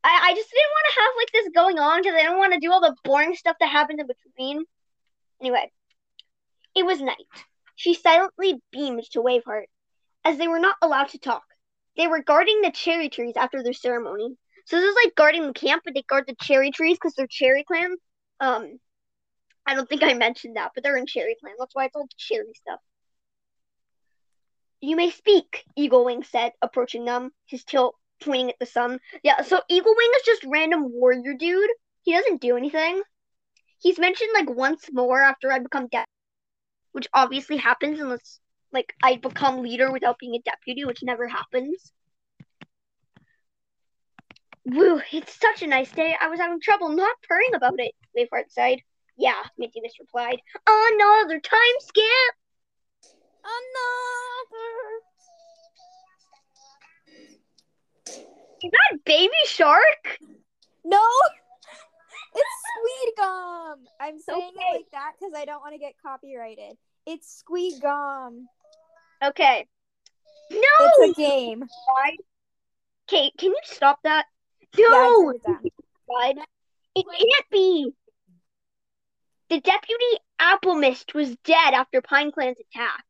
I, 0.04 0.30
I 0.30 0.34
just 0.36 0.52
didn't 0.52 0.72
want 0.72 0.86
to 0.90 1.02
have 1.02 1.12
like 1.18 1.32
this 1.32 1.50
going 1.56 1.80
on 1.80 2.02
because 2.02 2.16
I 2.16 2.24
don't 2.24 2.38
want 2.38 2.54
to 2.54 2.60
do 2.60 2.72
all 2.72 2.82
the 2.82 2.96
boring 3.06 3.34
stuff 3.34 3.56
that 3.60 3.70
happened 3.70 4.02
in 4.02 4.08
between. 4.08 4.66
Anyway, 5.40 5.72
it 6.76 6.86
was 6.86 7.02
night. 7.02 7.16
She 7.76 7.94
silently 7.94 8.62
beamed 8.72 9.10
to 9.12 9.22
Waveheart, 9.22 9.66
as 10.26 10.38
they 10.38 10.50
were 10.50 10.60
not 10.60 10.76
allowed 10.82 11.10
to 11.10 11.18
talk. 11.18 11.44
They 11.96 12.08
were 12.08 12.22
guarding 12.22 12.62
the 12.62 12.72
cherry 12.72 13.08
trees 13.08 13.38
after 13.38 13.64
their 13.64 13.74
ceremony. 13.74 14.36
So 14.66 14.82
this 14.82 14.90
is 14.90 14.96
like 15.02 15.16
guarding 15.16 15.48
the 15.48 15.54
camp, 15.54 15.84
but 15.86 15.94
they 15.94 16.02
guard 16.02 16.26
the 16.28 16.36
cherry 16.42 16.72
trees 16.72 16.98
because 16.98 17.14
they're 17.16 17.26
cherry 17.26 17.64
clan. 17.64 17.96
Um, 18.42 18.80
I 19.66 19.76
don't 19.76 19.90
think 19.90 20.04
I 20.04 20.14
mentioned 20.14 20.58
that, 20.58 20.72
but 20.74 20.84
they're 20.84 20.98
in 20.98 21.08
cherry 21.08 21.36
clan. 21.40 21.56
That's 21.58 21.74
why 21.74 21.86
it's 21.86 21.96
all 21.96 22.08
cherry 22.18 22.54
stuff. 22.54 22.80
You 24.82 24.96
may 24.96 25.10
speak, 25.10 25.64
Eagle 25.76 26.06
Wing 26.06 26.24
said, 26.24 26.52
approaching 26.62 27.06
them, 27.06 27.32
his 27.48 27.64
tail 27.64 27.96
pointing 28.22 28.52
at 28.52 28.60
the 28.60 28.66
sun. 28.66 29.00
Yeah, 29.24 29.42
so 29.42 29.62
Eagle 29.70 29.96
Wing 29.98 30.12
is 30.18 30.24
just 30.24 30.44
random 30.46 30.92
warrior 30.92 31.34
dude. 31.34 31.70
He 32.04 32.14
doesn't 32.14 32.42
do 32.42 32.56
anything. 32.56 33.02
He's 33.80 34.00
mentioned 34.00 34.32
like 34.34 34.50
once 34.50 34.90
more 34.92 35.22
after 35.22 35.52
I 35.52 35.60
become 35.60 35.88
deaf, 35.88 36.06
which 36.92 37.08
obviously 37.14 37.58
happens 37.58 38.00
unless 38.00 38.40
like 38.72 38.94
I 39.02 39.16
become 39.18 39.64
leader 39.64 39.92
without 39.92 40.20
being 40.20 40.36
a 40.36 40.40
deputy, 40.40 40.86
which 40.86 41.04
never 41.04 41.28
happens. 41.28 41.92
Woo, 44.66 45.02
it's 45.12 45.40
such 45.40 45.62
a 45.62 45.68
nice 45.68 45.92
day. 45.92 46.16
I 46.20 46.28
was 46.28 46.40
having 46.40 46.60
trouble 46.60 46.90
not 46.90 47.16
purring 47.28 47.54
about 47.56 47.80
it, 47.80 47.94
Waveheart 48.18 48.50
said. 48.50 48.80
Yeah, 49.18 49.42
Minty 49.58 49.82
Mist 49.82 50.00
replied. 50.00 50.40
Another 50.68 51.40
time 51.40 51.76
skip! 51.80 52.36
Another. 53.44 54.72
Is 58.64 58.72
that 58.72 59.04
baby 59.06 59.32
shark? 59.46 60.20
No, 60.84 60.98
it's 62.36 62.50
Squeed 62.68 63.14
Gum. 63.18 63.86
I'm 64.00 64.20
saying 64.20 64.52
Okay. 64.56 64.66
it 64.70 64.78
like 64.78 64.92
that 64.92 65.14
because 65.20 65.34
I 65.36 65.46
don't 65.46 65.62
want 65.62 65.74
to 65.74 65.80
get 65.80 65.94
copyrighted. 66.04 66.78
It's 67.06 67.38
Squeed 67.40 67.82
Gum. 67.82 68.48
Okay. 69.24 69.68
No! 70.52 70.60
It's 70.80 71.20
a 71.20 71.22
game. 71.22 71.64
Okay, 73.08 73.32
can 73.38 73.52
you 73.52 73.60
stop 73.64 74.00
that? 74.04 74.26
No! 74.78 75.34
turned 75.46 75.62
it 75.64 76.38
It 76.96 77.06
can't 77.06 77.50
be. 77.52 77.94
The 79.50 79.60
deputy 79.60 80.20
Apple 80.40 80.76
Mist 80.76 81.14
was 81.14 81.36
dead 81.44 81.74
after 81.74 82.02
Pine 82.02 82.32
Clan's 82.32 82.58
attack. 82.60 83.04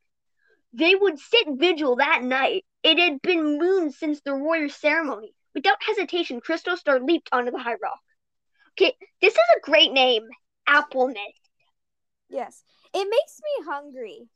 They 0.73 0.93
would 0.93 1.17
sit 1.17 1.47
vigil 1.51 1.95
that 1.97 2.23
night. 2.23 2.65
It 2.83 2.99
had 2.99 3.21
been 3.21 3.57
moons 3.57 3.97
since 3.97 4.19
the 4.21 4.35
warrior 4.35 4.69
ceremony. 4.69 5.33
Without 5.53 5.81
hesitation, 5.81 6.41
Crystal 6.41 6.75
Star 6.75 6.99
leaped 6.99 7.29
onto 7.31 7.51
the 7.51 7.59
high 7.59 7.77
rock. 7.81 7.99
Okay, 8.73 8.93
this 9.21 9.33
is 9.33 9.39
a 9.57 9.61
great 9.61 9.93
name. 9.93 10.23
Apple 10.67 11.07
Mist. 11.07 11.49
Yes, 12.29 12.63
it 12.93 13.07
makes 13.09 13.39
me 13.41 13.65
hungry. 13.65 14.27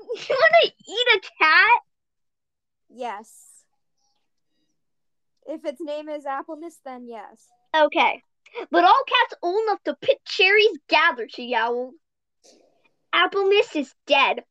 You 0.00 0.36
want 0.36 0.54
to 0.62 0.66
eat 0.66 1.06
a 1.16 1.20
cat? 1.38 1.80
Yes. 2.88 3.48
If 5.46 5.64
its 5.64 5.80
name 5.80 6.08
is 6.08 6.24
Apple 6.24 6.56
Mist, 6.56 6.80
then 6.84 7.06
yes. 7.06 7.48
Okay. 7.76 8.22
But 8.70 8.84
all 8.84 9.02
cats 9.06 9.34
old 9.42 9.62
enough 9.64 9.82
to 9.84 9.96
pick 10.00 10.18
cherries 10.24 10.78
gather, 10.88 11.28
she 11.28 11.46
yowled. 11.46 11.94
Apple 13.12 13.44
Mist 13.46 13.76
is 13.76 13.94
dead, 14.06 14.44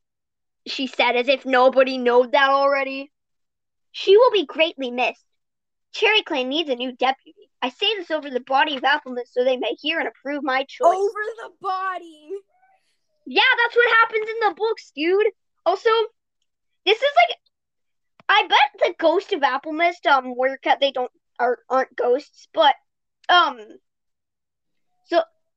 she 0.66 0.86
said, 0.86 1.16
as 1.16 1.28
if 1.28 1.46
nobody 1.46 1.98
knowed 1.98 2.32
that 2.32 2.50
already. 2.50 3.10
She 3.92 4.16
will 4.16 4.30
be 4.30 4.46
greatly 4.46 4.90
missed. 4.90 5.24
Cherry 5.92 6.22
Clan 6.22 6.48
needs 6.48 6.68
a 6.68 6.76
new 6.76 6.92
deputy. 6.92 7.34
I 7.60 7.70
say 7.70 7.96
this 7.96 8.10
over 8.10 8.30
the 8.30 8.40
body 8.40 8.76
of 8.76 8.84
Apple 8.84 9.12
Mist 9.12 9.34
so 9.34 9.44
they 9.44 9.56
may 9.56 9.74
hear 9.80 9.98
and 9.98 10.08
approve 10.08 10.42
my 10.42 10.64
choice. 10.64 10.86
Over 10.86 11.24
the 11.42 11.50
body. 11.60 12.30
Yeah, 13.26 13.42
that's 13.62 13.76
what 13.76 13.96
happens 13.98 14.28
in 14.28 14.48
the 14.48 14.54
books, 14.54 14.92
dude. 14.94 15.26
Also, 15.66 15.90
this 16.86 16.98
is 16.98 17.12
like, 17.28 17.36
I 18.28 18.46
bet 18.46 18.80
the 18.80 18.94
ghost 18.98 19.32
of 19.32 19.42
Apple 19.42 19.72
Mist, 19.72 20.06
um, 20.06 20.36
Warrior 20.36 20.58
Cat, 20.58 20.78
they 20.80 20.92
don't 20.92 21.10
are 21.38 21.58
aren't 21.68 21.94
ghosts, 21.96 22.48
but 22.52 22.74
um, 23.28 23.58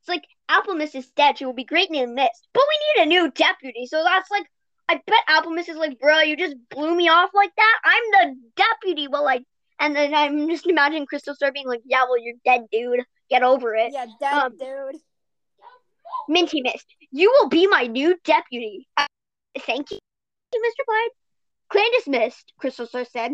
it's 0.01 0.09
like 0.09 0.23
Apple 0.49 0.73
Mist 0.75 0.95
is 0.95 1.09
dead. 1.11 1.37
She 1.37 1.45
will 1.45 1.53
be 1.53 1.63
greatly 1.63 2.03
missed, 2.05 2.47
but 2.53 2.63
we 2.67 3.03
need 3.03 3.05
a 3.05 3.09
new 3.09 3.31
deputy. 3.31 3.85
So 3.85 4.03
that's 4.03 4.31
like, 4.31 4.45
I 4.89 4.95
bet 4.95 5.23
Apple 5.27 5.51
Mist 5.51 5.69
is 5.69 5.77
like, 5.77 5.99
bro, 5.99 6.19
you 6.21 6.35
just 6.35 6.55
blew 6.69 6.95
me 6.95 7.07
off 7.07 7.29
like 7.33 7.51
that. 7.55 7.79
I'm 7.85 8.03
the 8.11 8.35
deputy. 8.55 9.07
Well, 9.07 9.23
like, 9.23 9.43
and 9.79 9.95
then 9.95 10.13
I'm 10.13 10.49
just 10.49 10.65
imagining 10.67 11.05
Crystal 11.05 11.35
Star 11.35 11.51
being 11.51 11.67
like, 11.67 11.81
yeah, 11.85 12.03
well, 12.03 12.17
you're 12.17 12.35
dead, 12.43 12.61
dude. 12.71 13.01
Get 13.29 13.43
over 13.43 13.75
it. 13.75 13.93
Yeah, 13.93 14.07
dead 14.19 14.33
Um, 14.33 14.57
dude. 14.57 15.01
Minty 16.27 16.61
Mist, 16.61 16.85
you 17.11 17.31
will 17.31 17.47
be 17.49 17.67
my 17.67 17.83
new 17.83 18.17
deputy. 18.25 18.87
Uh, 18.97 19.05
thank 19.59 19.91
you, 19.91 19.97
Mr. 20.55 20.85
Clyde. 20.85 21.09
Clan 21.69 21.91
dismissed, 21.93 22.53
Crystal 22.57 22.85
Star 22.85 23.05
said. 23.05 23.31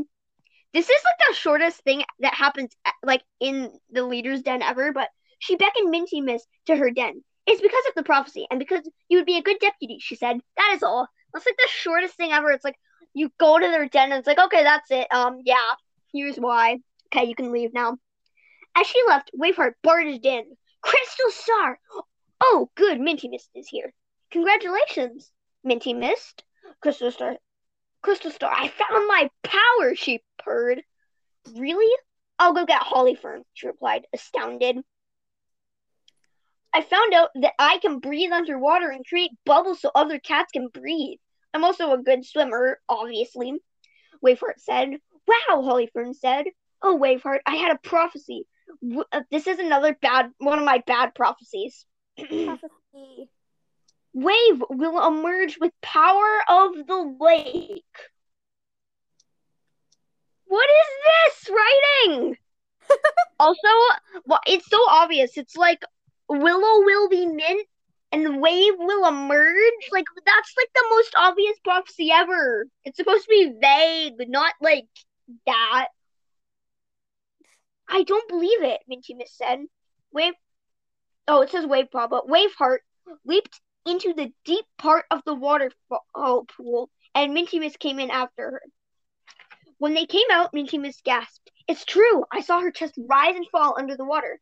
This 0.74 0.86
is 0.90 1.02
like 1.06 1.28
the 1.30 1.36
shortest 1.36 1.82
thing 1.82 2.04
that 2.20 2.34
happens 2.34 2.72
like 3.04 3.24
in 3.40 3.72
the 3.90 4.04
leader's 4.04 4.42
den 4.42 4.62
ever, 4.62 4.92
but 4.92 5.10
she 5.40 5.56
beckoned 5.56 5.90
Minty 5.90 6.22
Mist 6.22 6.48
to 6.66 6.76
her 6.76 6.92
den. 6.92 7.24
It's 7.46 7.62
because 7.62 7.86
of 7.88 7.96
the 7.96 8.04
prophecy 8.04 8.46
and 8.52 8.60
because 8.60 8.88
you 9.08 9.18
would 9.18 9.26
be 9.26 9.38
a 9.38 9.44
good 9.44 9.60
deputy, 9.60 10.00
she 10.00 10.16
said. 10.16 10.38
That 10.58 10.74
is 10.76 10.84
all. 10.84 11.08
That's 11.34 11.46
like 11.46 11.58
the 11.58 11.70
shortest 11.70 12.16
thing 12.16 12.32
ever. 12.32 12.52
It's 12.52 12.64
like 12.64 12.78
you 13.14 13.32
go 13.40 13.58
to 13.58 13.68
their 13.68 13.88
den 13.88 14.12
and 14.12 14.20
it's 14.20 14.28
like, 14.28 14.40
okay, 14.40 14.64
that's 14.64 14.92
it. 14.92 15.08
Um, 15.14 15.42
yeah, 15.46 15.74
here's 16.14 16.38
why. 16.38 16.80
Okay, 17.08 17.26
you 17.26 17.36
can 17.36 17.52
leave 17.52 17.74
now. 17.74 17.98
As 18.76 18.86
she 18.86 19.02
left, 19.08 19.32
Waveheart 19.40 19.74
barged 19.82 20.26
in. 20.26 20.44
Crystal 20.82 21.32
Star! 21.32 21.80
Oh, 22.42 22.70
good, 22.76 23.00
Minty 23.00 23.30
Mist 23.30 23.50
is 23.56 23.68
here. 23.68 23.94
Congratulations, 24.32 25.32
Minty 25.64 25.94
Mist. 25.94 26.44
Crystal 26.82 27.12
Star. 27.12 27.38
Crystal 28.02 28.32
Star, 28.32 28.52
I 28.54 28.68
found 28.68 29.08
my 29.08 29.30
power, 29.44 29.96
she 29.96 30.22
purred. 30.38 30.84
Really? 31.56 31.92
I'll 32.38 32.54
go 32.54 32.66
get 32.66 32.82
Hollyfern, 32.82 33.42
she 33.54 33.68
replied, 33.68 34.06
astounded. 34.14 34.78
I 36.74 36.82
found 36.82 37.14
out 37.14 37.30
that 37.42 37.54
I 37.58 37.80
can 37.80 38.00
breathe 38.00 38.32
underwater 38.32 38.90
and 38.90 39.06
create 39.06 39.32
bubbles 39.46 39.82
so 39.82 39.92
other 39.96 40.20
cats 40.20 40.52
can 40.52 40.68
breathe. 40.68 41.18
I'm 41.54 41.64
also 41.64 41.94
a 41.94 42.02
good 42.02 42.26
swimmer, 42.26 42.80
obviously, 42.88 43.54
Waveheart 44.24 44.60
said. 44.60 44.90
Wow, 45.28 45.62
Hollyfern 45.62 46.14
said. 46.16 46.46
Oh, 46.82 46.98
Waveheart, 46.98 47.40
I 47.46 47.56
had 47.56 47.76
a 47.76 47.80
prophecy. 47.80 48.46
W- 48.82 49.04
uh, 49.12 49.22
this 49.32 49.48
is 49.48 49.60
another 49.60 49.98
bad, 50.02 50.32
one 50.38 50.60
of 50.60 50.66
my 50.66 50.84
bad 50.86 51.16
prophecies. 51.16 51.86
Prophecy. 52.18 53.30
Wave 54.14 54.64
will 54.70 55.08
emerge 55.08 55.58
with 55.60 55.72
power 55.82 56.40
of 56.50 56.74
the 56.88 57.16
lake. 57.20 57.84
What 60.46 60.68
is 60.70 61.44
this 61.44 61.50
writing? 61.56 62.38
also, 63.40 63.68
well, 64.26 64.40
it's 64.48 64.70
so 64.70 64.78
obvious. 64.90 65.38
It's 65.38 65.56
like 65.56 65.84
Willow 66.30 66.84
will 66.86 67.10
be 67.10 67.26
mint 67.26 67.68
and 68.12 68.42
Wave 68.42 68.74
will 68.78 69.08
emerge. 69.08 69.90
Like 69.92 70.06
that's 70.26 70.54
like 70.58 70.70
the 70.74 70.86
most 70.90 71.14
obvious 71.16 71.58
prophecy 71.64 72.12
ever. 72.12 72.68
It's 72.84 72.98
supposed 72.98 73.24
to 73.24 73.30
be 73.30 73.54
vague, 73.62 74.30
not 74.30 74.54
like 74.62 74.88
that. 75.46 75.88
I 77.90 78.04
don't 78.04 78.28
believe 78.28 78.64
it, 78.64 78.82
Minty 78.88 79.14
Mist 79.14 79.38
said. 79.38 79.60
Wave 80.12 80.34
Oh, 81.28 81.42
it 81.42 81.50
says 81.50 81.66
Wave 81.66 81.92
Paw, 81.92 82.08
but 82.08 82.28
Waveheart 82.28 82.80
leaped 83.26 83.60
into 83.86 84.14
the 84.14 84.32
deep 84.46 84.66
part 84.78 85.06
of 85.12 85.24
the 85.26 85.36
waterfall 85.36 86.46
pool, 86.56 86.90
and 87.14 87.34
Minty 87.34 87.60
Mist 87.60 87.80
came 87.80 88.00
in 88.00 88.10
after 88.12 88.52
her. 88.52 88.62
When 89.78 89.94
they 89.94 90.06
came 90.06 90.28
out, 90.32 90.54
Minty 90.54 90.78
Mist 90.78 91.04
gasped, 91.04 91.52
It's 91.68 91.84
true! 91.84 92.24
I 92.32 92.42
saw 92.42 92.62
her 92.62 92.72
chest 92.72 92.96
rise 92.98 93.36
and 93.36 93.48
fall 93.50 93.76
under 93.78 93.98
the 93.98 94.06
water. 94.06 94.40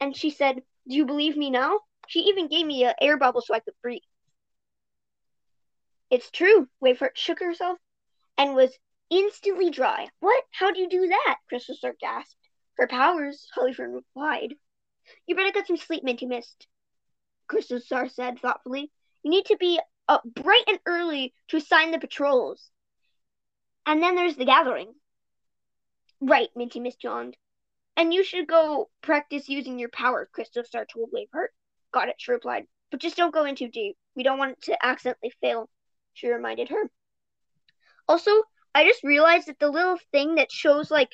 And 0.00 0.16
she 0.16 0.30
said, 0.30 0.62
Do 0.88 0.96
you 0.96 1.06
believe 1.06 1.36
me 1.36 1.50
now? 1.50 1.80
She 2.08 2.20
even 2.20 2.48
gave 2.48 2.66
me 2.66 2.84
an 2.84 2.94
air 3.00 3.16
bubble 3.16 3.40
so 3.40 3.54
I 3.54 3.60
could 3.60 3.74
breathe. 3.82 4.02
It's 6.10 6.30
true, 6.30 6.68
Waveheart 6.84 7.16
shook 7.16 7.38
herself 7.38 7.78
and 8.36 8.54
was 8.54 8.76
instantly 9.08 9.70
dry. 9.70 10.08
What? 10.20 10.44
How 10.50 10.72
do 10.72 10.80
you 10.80 10.88
do 10.88 11.08
that? 11.08 11.36
Crystal 11.48 11.74
Star 11.74 11.94
gasped. 12.00 12.36
Her 12.76 12.86
powers, 12.86 13.48
Hollyfern 13.56 13.94
replied. 13.94 14.54
You 15.26 15.36
better 15.36 15.52
get 15.52 15.66
some 15.66 15.76
sleep, 15.76 16.02
Minty 16.02 16.26
Mist. 16.26 16.66
Crystal 17.46 17.80
Star 17.80 18.08
said 18.08 18.40
thoughtfully. 18.40 18.90
You 19.22 19.30
need 19.30 19.46
to 19.46 19.56
be 19.56 19.80
up 20.08 20.22
bright 20.24 20.64
and 20.66 20.80
early 20.86 21.34
to 21.48 21.56
assign 21.58 21.90
the 21.90 21.98
patrols. 21.98 22.70
And 23.86 24.02
then 24.02 24.14
there's 24.14 24.36
the 24.36 24.44
gathering. 24.44 24.92
Right, 26.20 26.48
Minty 26.56 26.80
Mist 26.80 27.02
yawned. 27.04 27.36
And 27.96 28.12
you 28.12 28.24
should 28.24 28.46
go 28.46 28.88
practice 29.02 29.48
using 29.48 29.78
your 29.78 29.90
power, 29.90 30.28
Crystal 30.32 30.64
Star 30.64 30.86
told 30.86 31.10
Waveheart. 31.12 31.48
Got 31.92 32.08
it, 32.08 32.16
she 32.18 32.32
replied. 32.32 32.64
But 32.90 33.00
just 33.00 33.16
don't 33.16 33.34
go 33.34 33.44
in 33.44 33.54
too 33.54 33.68
deep. 33.68 33.96
We 34.14 34.22
don't 34.22 34.38
want 34.38 34.52
it 34.52 34.62
to 34.64 34.86
accidentally 34.86 35.32
fail, 35.40 35.68
she 36.14 36.28
reminded 36.28 36.70
her. 36.70 36.90
Also, 38.08 38.30
I 38.74 38.84
just 38.84 39.04
realized 39.04 39.48
that 39.48 39.58
the 39.58 39.70
little 39.70 39.98
thing 40.10 40.36
that 40.36 40.50
shows 40.50 40.90
like 40.90 41.10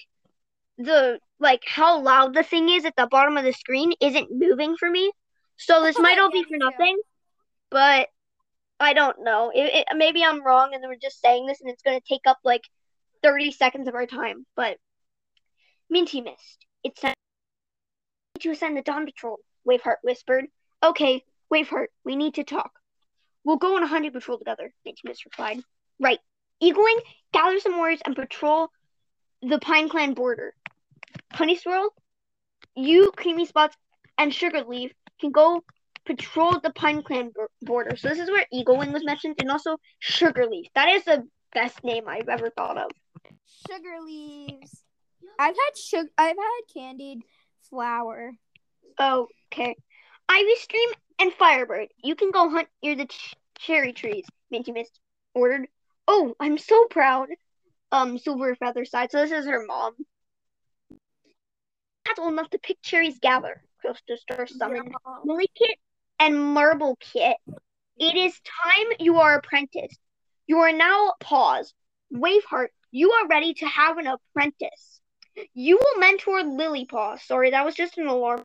the 0.79 1.19
like 1.41 1.63
how 1.67 2.01
loud 2.01 2.35
the 2.35 2.43
thing 2.43 2.69
is 2.69 2.85
at 2.85 2.95
the 2.97 3.09
bottom 3.09 3.37
of 3.37 3.45
the 3.45 3.53
screen 3.53 3.93
isn't 4.01 4.29
moving 4.31 4.77
for 4.77 4.89
me. 4.89 5.13
So 5.57 5.83
this 5.83 5.99
might 5.99 6.19
all 6.19 6.31
be 6.31 6.45
for 6.45 6.57
nothing, 6.57 6.99
but 7.71 8.09
I 8.79 8.93
don't 8.93 9.25
know. 9.25 9.51
It, 9.53 9.75
it, 9.75 9.87
maybe 9.97 10.23
I'm 10.23 10.45
wrong, 10.45 10.71
and 10.73 10.83
we're 10.87 10.97
just 10.97 11.21
saying 11.21 11.47
this, 11.47 11.61
and 11.61 11.69
it's 11.69 11.83
going 11.83 11.99
to 11.99 12.07
take 12.09 12.27
up 12.27 12.39
like 12.45 12.63
30 13.25 13.51
seconds 13.51 13.89
of 13.89 13.97
our 13.97 14.07
time. 14.07 14.47
But 14.55 14.79
Minty 15.91 16.21
Mist. 16.21 16.67
It's 16.85 17.01
time 17.01 17.15
to 18.41 18.51
ascend 18.51 18.77
the 18.77 18.83
Dawn 18.83 19.05
Patrol. 19.05 19.39
Waveheart 19.69 19.97
whispered. 20.03 20.47
Okay, 20.83 21.25
Waveheart, 21.53 21.89
we 22.05 22.17
need 22.17 22.35
to 22.35 22.45
talk. 22.45 22.71
We'll 23.45 23.57
go 23.57 23.77
on 23.77 23.83
a 23.83 23.87
hunting 23.87 24.13
patrol 24.13 24.39
together. 24.39 24.73
Mist 25.05 25.25
replied. 25.25 25.61
Right. 25.99 26.19
Eagle 26.61 26.85
Wing, 26.85 27.01
gather 27.33 27.59
some 27.61 27.77
warriors 27.77 28.01
and 28.05 28.15
patrol 28.15 28.69
the 29.43 29.59
Pine 29.59 29.89
Clan 29.89 30.15
border. 30.15 30.55
Honey 31.33 31.57
Swirl, 31.57 31.95
you, 32.75 33.13
Creamy 33.17 33.47
Spots, 33.47 33.77
and 34.17 34.35
Sugar 34.35 34.65
Leaf 34.65 34.93
can 35.21 35.31
go 35.31 35.63
patrol 36.05 36.59
the 36.61 36.71
Pine 36.71 37.03
Clan 37.03 37.33
border. 37.63 37.97
So 37.97 38.09
this 38.09 38.19
is 38.19 38.31
where 38.31 38.47
Eagle 38.53 38.77
Wing 38.77 38.93
was 38.93 39.05
mentioned, 39.05 39.37
and 39.39 39.51
also 39.51 39.77
Sugar 39.99 40.47
Leaf. 40.47 40.67
That 40.75 40.89
is 40.89 41.05
the 41.05 41.27
best 41.53 41.83
name 41.85 42.09
I've 42.09 42.29
ever 42.29 42.51
thought 42.51 42.79
of. 42.79 42.91
Sugar 43.69 44.01
leaves. 44.05 44.83
I've 45.39 45.55
had 45.55 45.77
sugar. 45.77 46.09
I've 46.19 46.37
had 46.37 46.75
candied 46.75 47.23
flour. 47.71 48.33
Okay. 49.01 49.77
Ivy 50.29 50.55
Stream 50.57 50.89
and 51.21 51.33
Firebird, 51.33 51.89
you 52.03 52.15
can 52.15 52.31
go 52.31 52.51
hunt 52.51 52.69
near 52.83 52.97
the 52.97 53.07
ch- 53.07 53.35
cherry 53.59 53.93
trees. 53.93 54.27
Minty 54.51 54.73
Mist 54.73 54.99
ordered. 55.35 55.69
Oh, 56.07 56.35
I'm 56.41 56.59
so 56.59 56.87
proud. 56.87 57.29
Um, 57.93 58.19
Silver 58.19 58.55
Feather 58.57 58.85
side. 58.85 59.11
So 59.11 59.19
this 59.19 59.33
is 59.33 59.47
her 59.47 59.65
mom. 59.65 59.95
That's 62.05 62.19
old 62.19 62.33
enough 62.33 62.51
to 62.51 62.59
pick 62.59 62.79
cherries 62.83 63.19
gather. 63.19 63.63
Crystal 63.81 64.17
Star 64.17 64.47
summoned 64.47 64.89
Yeah. 64.91 65.15
Lily 65.25 65.51
Kit 65.57 65.79
and 66.19 66.39
Marble 66.39 66.97
Kit. 67.01 67.37
It 67.99 68.17
is 68.17 68.33
time 68.41 68.87
you 68.99 69.17
are 69.17 69.37
apprenticed. 69.37 69.99
You 70.47 70.59
are 70.59 70.73
now 70.73 71.15
pause. 71.21 71.73
Waveheart, 72.13 72.69
you 72.91 73.13
are 73.13 73.27
ready 73.29 73.55
to 73.55 73.67
have 73.67 73.99
an 73.99 74.07
apprentice. 74.07 75.01
You 75.55 75.79
will 75.79 76.01
mentor 76.01 76.43
Lily 76.43 76.85
Paw. 76.85 77.17
Sorry, 77.17 77.51
that 77.51 77.65
was 77.65 77.75
just 77.75 77.99
an 77.99 78.07
alarm. 78.07 78.45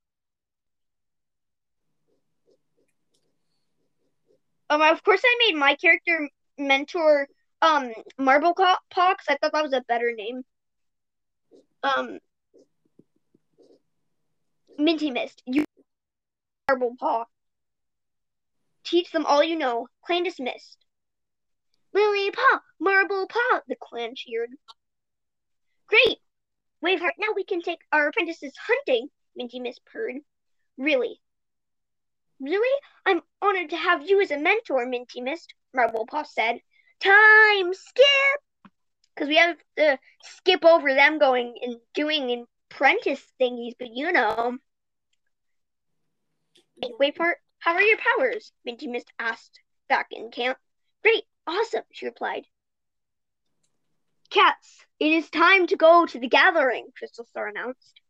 Um, 4.70 4.82
of 4.82 5.04
course, 5.04 5.22
I 5.24 5.36
made 5.48 5.58
my 5.58 5.76
character 5.76 6.30
mentor 6.58 7.28
um 7.62 7.94
Marble 8.18 8.54
because 8.54 9.26
I 9.30 9.38
thought 9.38 9.54
that 9.54 9.64
was 9.64 9.74
a 9.74 9.84
better 9.88 10.14
name. 10.16 10.44
Um, 11.84 12.20
Minty 14.78 15.12
Mist, 15.12 15.42
you 15.46 15.66
Marble 16.68 16.96
Paw. 17.00 17.26
Teach 18.84 19.12
them 19.12 19.26
all 19.26 19.44
you 19.44 19.56
know. 19.58 19.88
Clan 20.06 20.24
dismissed. 20.24 20.78
Lily 21.94 22.32
Paw, 22.32 22.62
Marble 22.80 23.28
Paw, 23.28 23.62
the 23.68 23.76
clan 23.80 24.16
cheered. 24.16 24.50
Great! 25.88 26.18
Waveheart, 26.84 27.14
now 27.18 27.30
we 27.34 27.46
can 27.46 27.62
take 27.62 27.80
our 27.94 28.10
apprentices 28.10 28.54
hunting, 28.68 29.08
Minty 29.36 29.60
Mist 29.60 29.82
purred. 29.86 30.18
Really? 30.78 31.22
Really? 32.42 32.80
I'm 33.06 33.22
honored 33.42 33.70
to 33.70 33.78
have 33.78 34.08
you 34.08 34.22
as 34.22 34.32
a 34.32 34.38
mentor, 34.38 34.86
Minty 34.86 35.22
Mist, 35.22 35.54
Marble 35.74 36.06
Paw 36.06 36.24
said. 36.24 36.60
Time 37.00 37.74
skip! 37.74 38.74
Because 39.16 39.30
we 39.30 39.38
have 39.38 39.58
to 39.78 39.98
skip 40.24 40.66
over 40.66 40.94
them 40.94 41.20
going 41.20 41.56
and 41.62 41.78
doing 41.94 42.46
apprentice 42.70 43.24
thingies, 43.40 43.76
but 43.80 43.90
you 43.94 44.12
know. 44.12 44.58
Waveheart, 47.00 47.36
how 47.60 47.76
are 47.76 47.82
your 47.82 47.98
powers? 48.18 48.52
Minty 48.66 48.88
Mist 48.88 49.08
asked 49.18 49.62
back 49.88 50.08
in 50.12 50.32
camp. 50.32 50.58
Great, 51.02 51.24
awesome, 51.48 51.84
she 51.94 52.08
replied. 52.08 52.46
Cats, 54.34 54.86
it 55.00 55.12
is 55.12 55.30
time 55.30 55.68
to 55.68 55.76
go 55.76 56.08
to 56.08 56.20
the 56.20 56.28
gathering, 56.28 56.88
Crystal 56.98 57.26
Star 57.26 57.48
announced. 57.48 58.02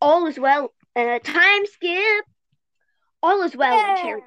All 0.00 0.26
is 0.26 0.38
well. 0.38 0.74
Uh, 0.96 1.20
time 1.22 1.64
skip. 1.66 2.24
All 3.22 3.42
is 3.42 3.54
well, 3.56 3.76
Yeah. 3.76 4.02
Cherry. 4.02 4.22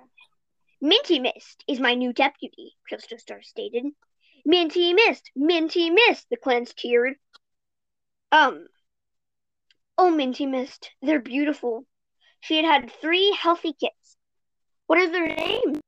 Minty 0.79 1.19
Mist 1.19 1.63
is 1.67 1.79
my 1.79 1.95
new 1.95 2.13
deputy, 2.13 2.73
Crystal 2.87 3.17
Star 3.17 3.41
stated. 3.41 3.83
Minty 4.45 4.93
Mist, 4.93 5.31
Minty 5.35 5.89
Mist, 5.89 6.27
the 6.29 6.37
clans 6.37 6.73
cheered. 6.73 7.15
Um, 8.31 8.67
oh, 9.97 10.11
Minty 10.11 10.45
Mist, 10.45 10.91
they're 11.01 11.19
beautiful. 11.19 11.85
She 12.39 12.57
had 12.57 12.65
had 12.65 12.91
three 13.01 13.35
healthy 13.39 13.73
kits. 13.73 14.17
What 14.87 14.99
are 14.99 15.09
their 15.09 15.27
names? 15.27 15.79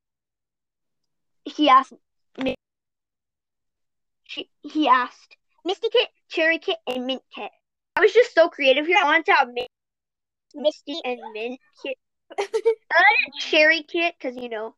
He 1.43 1.69
asked. 1.69 1.93
She, 4.23 4.49
he 4.61 4.87
asked. 4.87 5.37
Misty 5.65 5.89
Kit, 5.89 6.09
Cherry 6.29 6.59
Kit, 6.59 6.77
and 6.87 7.07
Mint 7.07 7.23
Kit. 7.33 7.51
I 7.95 8.01
was 8.01 8.13
just 8.13 8.35
so 8.35 8.49
creative 8.49 8.85
here. 8.85 8.99
I 9.01 9.05
wanted 9.05 9.25
to 9.25 9.33
have 9.33 9.47
Mint, 9.51 9.69
Misty 10.53 10.95
and 11.03 11.19
Mint 11.33 11.59
Kit. 11.83 11.97
I 12.39 12.43
wanted 12.43 13.39
Cherry 13.39 13.83
Kit 13.83 14.13
because 14.17 14.37
you 14.37 14.47
know, 14.47 14.75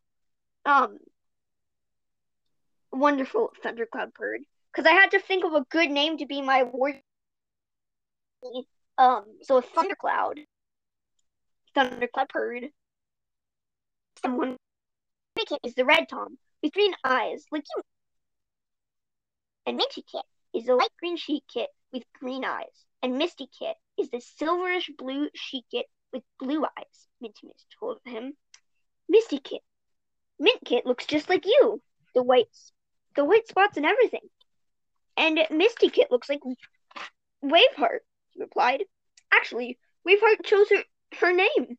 um, 0.66 0.98
wonderful 2.92 3.52
Thundercloud 3.62 4.14
Bird. 4.14 4.42
Because 4.72 4.90
I 4.90 4.94
had 4.94 5.12
to 5.12 5.20
think 5.20 5.44
of 5.44 5.54
a 5.54 5.66
good 5.70 5.90
name 5.90 6.18
to 6.20 6.26
be 6.26 6.42
my 6.42 6.64
warrior. 6.64 7.02
Um, 8.98 9.26
so 9.42 9.58
a 9.58 9.62
Thundercloud, 9.62 10.40
Thundercloud 11.76 12.30
Bird. 12.30 12.68
Someone 14.22 14.56
Kit 15.36 15.60
is 15.64 15.76
the 15.76 15.86
red 15.86 16.08
Tom 16.10 16.38
with 16.64 16.74
green 16.74 16.94
eyes, 17.04 17.44
like 17.52 17.64
you. 17.76 17.84
And 19.66 19.78
Minty 19.78 20.04
Kit 20.10 20.24
is 20.58 20.68
a 20.68 20.76
light 20.76 20.90
green 21.00 21.18
sheet 21.18 21.44
kit 21.48 21.70
with 21.94 22.04
green 22.20 22.44
eyes. 22.44 22.86
And 23.04 23.18
Misty 23.18 23.48
Kit 23.48 23.76
is 24.00 24.10
the 24.10 24.18
silverish 24.18 24.90
blue 24.98 25.30
sheet 25.36 25.66
kit 25.70 25.86
with 26.12 26.24
blue 26.40 26.66
eyes, 26.66 27.08
Minty 27.22 27.48
Mist 27.48 27.66
told 27.80 28.00
him. 28.06 28.34
Misty 29.08 29.40
Kit. 29.40 29.62
Mint 30.40 30.60
Kit 30.66 30.86
looks 30.86 31.06
just 31.06 31.30
like 31.30 31.46
you. 31.46 31.82
The 32.16 32.24
white 32.24 32.48
the 33.16 33.26
white 33.26 33.48
spots 33.48 33.78
and 33.78 33.86
everything. 33.86 34.22
And 35.16 35.40
Misty 35.52 35.90
Kit 35.90 36.12
looks 36.12 36.30
like 36.30 36.42
Waveheart, 37.44 38.00
he 38.32 38.40
replied. 38.40 38.84
Actually, 39.32 39.78
Waveheart 40.08 40.46
chose 40.46 40.70
her, 40.70 40.84
her 41.20 41.34
name. 41.34 41.78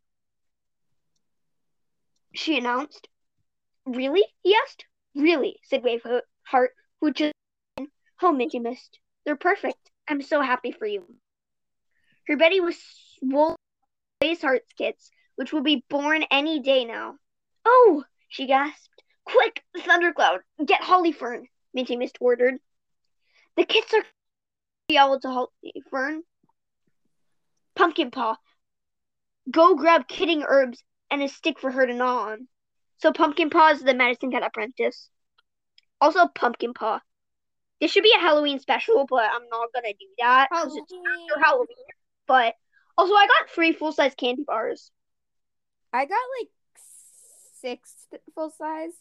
She 2.35 2.59
announced. 2.59 3.09
Really? 3.87 4.25
he 4.43 4.55
asked. 4.65 4.85
Really, 5.15 5.59
said 5.65 5.83
Waveheart, 5.83 6.69
who 7.01 7.13
just 7.13 7.35
Oh, 8.23 8.33
Minty 8.33 8.59
Mist. 8.59 8.99
They're 9.25 9.37
perfect. 9.37 9.91
I'm 10.09 10.23
so 10.23 10.41
happy 10.41 10.73
for 10.73 10.87
you. 10.87 11.05
Her 12.27 12.37
belly 12.37 12.61
was 12.61 12.77
swollen 13.19 13.57
with 14.21 14.41
Heart's 14.41 14.73
kits, 14.77 15.11
which 15.37 15.53
will 15.53 15.63
be 15.63 15.85
born 15.89 16.25
any 16.31 16.61
day 16.61 16.85
now. 16.85 17.17
Oh, 17.65 18.05
she 18.29 18.47
gasped. 18.47 19.03
Quick, 19.25 19.63
Thundercloud, 19.77 20.41
get 20.65 20.81
Hollyfern, 20.81 21.45
Minty 21.75 21.97
Mist 21.97 22.17
ordered. 22.21 22.55
The 23.57 23.65
kits 23.65 23.93
are 23.93 24.05
yelled 24.89 25.23
to 25.23 25.29
Hollyfern. 25.29 26.21
Pumpkin 27.77 28.11
Paw, 28.11 28.37
go 29.51 29.75
grab 29.75 30.09
kidding 30.09 30.43
herbs 30.47 30.83
and 31.11 31.23
a 31.23 31.29
stick 31.29 31.61
for 31.61 31.71
her 31.71 31.87
to 31.87 31.95
gnaw 31.95 32.31
on. 32.31 32.49
So 32.99 33.13
Pumpkin 33.13 33.51
Paw 33.51 33.71
is 33.71 33.83
the 33.83 33.95
medicine 33.95 34.33
cat 34.33 34.43
apprentice. 34.43 35.11
Also 36.01 36.27
Pumpkin 36.27 36.75
Paw. 36.75 37.01
This 37.81 37.93
should 37.93 38.03
be 38.03 38.13
a 38.17 38.21
Halloween 38.21 38.59
special, 38.59 39.07
but 39.09 39.31
I'm 39.33 39.49
not 39.51 39.73
gonna 39.73 39.93
do 39.93 40.07
that 40.19 40.49
because 40.51 40.77
it's 40.77 40.93
after 40.93 41.45
Halloween. 41.45 41.77
But 42.27 42.55
also, 42.97 43.15
I 43.15 43.27
got 43.27 43.51
three 43.51 43.73
full 43.73 43.93
size 43.93 44.15
candy 44.17 44.45
bars. 44.45 44.91
I 45.93 46.05
got 46.05 46.19
like 46.41 46.49
six 47.61 47.95
full 48.35 48.51
size. 48.51 48.93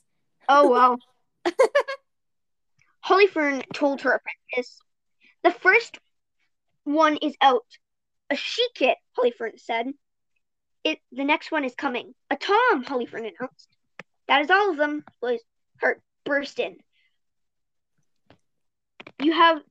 Oh 0.47 0.67
wow. 0.69 0.97
Hollyfern 3.05 3.63
told 3.73 4.01
her 4.01 4.11
apprentice, 4.11 4.79
"The 5.43 5.51
first 5.51 5.97
one 6.83 7.17
is 7.17 7.35
out. 7.41 7.65
A 8.29 8.35
she 8.35 8.67
kit," 8.75 8.97
Hollyfern 9.17 9.59
said. 9.59 9.87
"It. 10.83 10.99
The 11.11 11.23
next 11.23 11.51
one 11.51 11.65
is 11.65 11.73
coming. 11.73 12.13
A 12.29 12.35
Tom," 12.35 12.83
Hollyfern 12.83 13.31
announced. 13.31 13.69
"That 14.27 14.41
is 14.41 14.51
all 14.51 14.69
of 14.69 14.77
them." 14.77 15.03
Blaze 15.19 15.41
Heart 15.81 16.01
burst 16.25 16.59
in. 16.59 16.77
You 19.19 19.33
have 19.33 19.63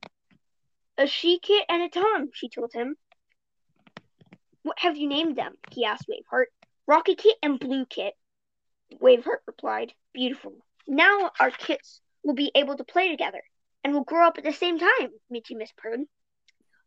a 0.97 1.07
she 1.07 1.39
kit 1.39 1.65
and 1.69 1.81
a 1.81 1.89
Tom, 1.89 2.31
she 2.33 2.49
told 2.49 2.73
him. 2.73 2.97
What 4.63 4.79
have 4.79 4.97
you 4.97 5.07
named 5.07 5.37
them? 5.37 5.55
he 5.71 5.85
asked 5.85 6.09
Waveheart. 6.09 6.47
Rocky 6.85 7.15
Kit 7.15 7.37
and 7.41 7.57
Blue 7.57 7.85
Kit, 7.85 8.13
Waveheart 8.91 9.39
replied. 9.47 9.93
Beautiful. 10.13 10.65
Now 10.85 11.31
our 11.39 11.51
kits 11.51 12.01
will 12.23 12.33
be 12.33 12.51
able 12.55 12.75
to 12.75 12.83
play 12.83 13.09
together 13.09 13.41
and 13.83 13.93
will 13.93 14.03
grow 14.03 14.27
up 14.27 14.37
at 14.37 14.43
the 14.43 14.51
same 14.51 14.79
time, 14.79 15.11
Minty 15.29 15.55
Mist 15.55 15.77
purred. 15.77 16.01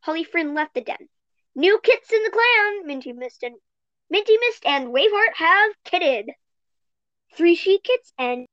Hollyfern 0.07 0.55
left 0.55 0.75
the 0.75 0.83
den. 0.83 1.09
New 1.55 1.81
kits 1.83 2.13
in 2.13 2.23
the 2.23 2.31
clan, 2.31 2.87
Minty 2.87 3.13
Mist 3.13 3.43
and 3.43 3.57
Minty 4.11 4.37
Mist 4.37 4.67
and 4.67 4.89
Waveheart 4.89 5.35
have 5.37 5.73
kitted. 5.85 6.27
Three 7.35 7.55
she 7.55 7.79
kits 7.79 8.13
and 8.19 8.47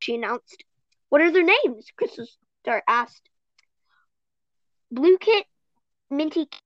she 0.00 0.14
announced. 0.14 0.64
What 1.08 1.22
are 1.22 1.30
their 1.30 1.42
names? 1.42 1.86
Crystal 1.96 2.26
Star 2.66 2.82
asked. 2.88 3.30
Blue 4.90 5.18
Kit, 5.18 5.46
Minty 6.10 6.46
Kit, 6.46 6.60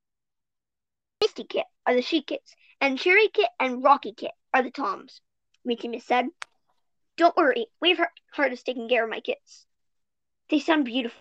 Misty 1.21 1.45
Kit 1.45 1.67
are 1.87 1.95
the 1.95 2.01
she 2.01 2.23
kits, 2.23 2.55
and 2.81 2.99
Cherry 2.99 3.29
Kit 3.29 3.51
and 3.61 3.85
Rocky 3.85 4.15
Kit 4.15 4.31
are 4.55 4.63
the 4.63 4.71
Toms, 4.71 5.21
Minty 5.63 5.89
Mist 5.89 6.07
said. 6.07 6.29
Don't 7.19 7.37
worry, 7.37 7.67
Waveheart 7.85 8.53
is 8.53 8.63
taking 8.63 8.89
care 8.89 9.05
of 9.05 9.11
my 9.11 9.21
kits. 9.21 9.67
They 10.49 10.59
sound 10.59 10.87
beautiful. 10.87 11.21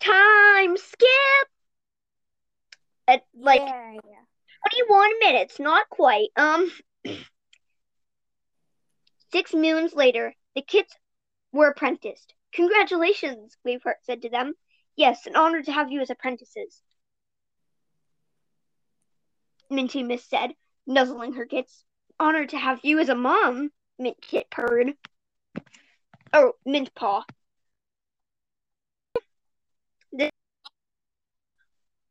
Time 0.00 0.78
skip! 0.78 1.48
At 3.06 3.26
like 3.38 3.60
yeah, 3.60 3.92
yeah. 3.92 4.86
21 4.88 5.18
minutes, 5.20 5.60
not 5.60 5.90
quite. 5.90 6.30
Um, 6.34 6.72
six 9.32 9.52
moons 9.52 9.92
later, 9.92 10.32
the 10.54 10.62
kits 10.62 10.94
were 11.52 11.68
apprenticed. 11.68 12.34
Congratulations, 12.52 13.56
Waveheart 13.66 14.02
said 14.02 14.22
to 14.22 14.28
them. 14.30 14.54
Yes, 14.96 15.26
an 15.26 15.36
honor 15.36 15.62
to 15.62 15.72
have 15.72 15.90
you 15.90 16.00
as 16.00 16.10
apprentices. 16.10 16.82
Minty 19.70 20.02
Mist 20.02 20.28
said, 20.28 20.50
nuzzling 20.86 21.34
her 21.34 21.46
kits. 21.46 21.84
Honor 22.18 22.44
to 22.46 22.58
have 22.58 22.80
you 22.82 22.98
as 22.98 23.08
a 23.08 23.14
mom, 23.14 23.70
Mint 23.98 24.16
Kit 24.20 24.50
purred. 24.50 24.94
Oh, 26.32 26.54
Mint 26.66 26.94
Paw. 26.94 27.24
This, 30.12 30.30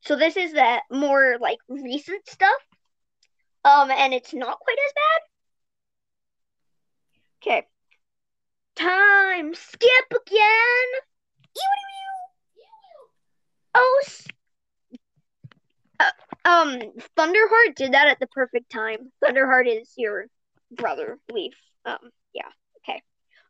so 0.02 0.16
this 0.16 0.38
is 0.38 0.54
the 0.54 0.82
more 0.90 1.38
like 1.40 1.60
recent 1.68 2.28
stuff. 2.28 2.62
Um, 3.66 3.92
and 3.92 4.14
it's 4.14 4.34
not 4.34 4.60
quite 4.60 4.78
as 4.86 4.94
bad. 4.94 5.22
Okay. 7.42 7.68
Time 8.80 9.54
skip 9.56 10.06
again. 10.10 11.02
Oh, 13.76 14.02
uh, 16.00 16.12
um, 16.46 16.80
Thunderheart 17.18 17.76
did 17.76 17.92
that 17.92 18.08
at 18.08 18.20
the 18.22 18.28
perfect 18.28 18.72
time. 18.72 19.12
Thunderheart 19.22 19.68
is 19.68 19.92
your 19.98 20.28
brother, 20.72 21.20
Leaf. 21.30 21.56
Um, 21.84 21.98
yeah, 22.34 22.48
okay. 22.78 23.02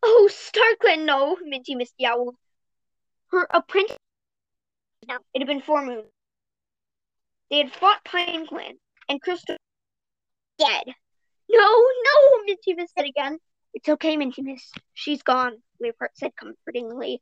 Oh, 0.02 0.30
StarClan, 0.32 1.06
no, 1.06 1.38
Minty 1.44 1.76
Mist 1.76 1.94
yowled. 2.00 2.36
Her 3.32 3.48
apprentice. 3.52 3.98
Now, 5.08 5.20
it 5.36 5.39
had 5.42 5.48
been 5.48 5.62
four 5.62 5.86
moons. 5.86 6.08
They 7.52 7.60
had 7.60 7.72
fought 7.72 8.04
Pine 8.04 8.48
Clan, 8.48 8.80
and 9.08 9.22
Crystal 9.22 9.58
dead. 10.58 10.86
No, 11.52 11.68
no, 11.68 12.44
Minty 12.46 12.74
Mist 12.74 12.94
said 12.98 13.06
again. 13.06 13.38
It's 13.73 13.89
okay, 13.89 14.17
Minty 14.17 14.41
Mist. 14.41 14.77
She's 14.93 15.21
gone, 15.21 15.58
Leopard 15.79 16.10
said 16.15 16.36
comfortingly, 16.36 17.21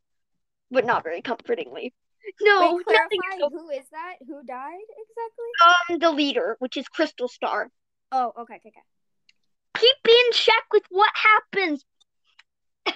but 0.71 0.85
not 0.85 1.03
very 1.03 1.21
comfortingly. 1.21 1.93
No, 2.41 2.75
Wait, 2.75 2.85
nothing 2.89 3.19
clarify 3.21 3.37
is 3.37 3.43
okay. 3.43 3.55
who 3.55 3.69
is 3.69 3.85
that? 3.91 4.15
Who 4.27 4.43
died 4.43 4.87
exactly? 4.99 5.45
Um, 5.65 5.99
the 5.99 6.11
leader, 6.11 6.55
which 6.59 6.77
is 6.77 6.87
Crystal 6.87 7.27
Star. 7.27 7.69
Oh, 8.11 8.33
okay, 8.39 8.55
okay, 8.55 8.69
okay. 8.69 8.81
Keep 9.79 10.07
in 10.07 10.31
check 10.33 10.63
with 10.71 10.83
what 10.89 11.11
happens. 11.13 11.85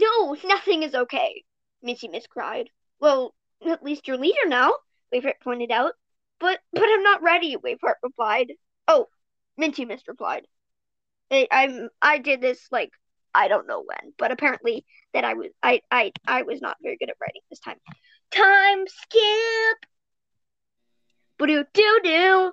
no, 0.00 0.36
nothing 0.44 0.82
is 0.82 0.94
okay, 0.94 1.44
Minty 1.82 2.08
Mist 2.08 2.30
cried. 2.30 2.70
Well, 3.00 3.34
at 3.66 3.82
least 3.82 4.08
you're 4.08 4.16
leader 4.16 4.46
now, 4.46 4.74
Waveheart 5.12 5.40
pointed 5.42 5.70
out. 5.70 5.92
But 6.38 6.60
but 6.72 6.84
I'm 6.84 7.02
not 7.02 7.22
ready, 7.22 7.56
Waveheart 7.56 7.96
replied. 8.02 8.52
Oh, 8.88 9.08
Minty 9.56 9.84
Mist 9.84 10.08
replied. 10.08 10.46
I, 11.30 11.48
I'm 11.50 11.88
I 12.00 12.18
did 12.18 12.40
this 12.40 12.66
like 12.70 12.90
I 13.34 13.48
don't 13.48 13.66
know 13.66 13.82
when, 13.82 14.12
but 14.18 14.30
apparently 14.32 14.84
that 15.12 15.24
I 15.24 15.34
was 15.34 15.48
I 15.62 15.80
I 15.90 16.12
I 16.26 16.42
was 16.42 16.60
not 16.60 16.76
very 16.82 16.96
good 16.96 17.10
at 17.10 17.16
writing 17.20 17.42
this 17.50 17.60
time. 17.60 17.78
Time 18.30 18.84
skip. 18.86 19.86
Boo 21.38 21.46
doo 21.46 22.00
doo. 22.02 22.52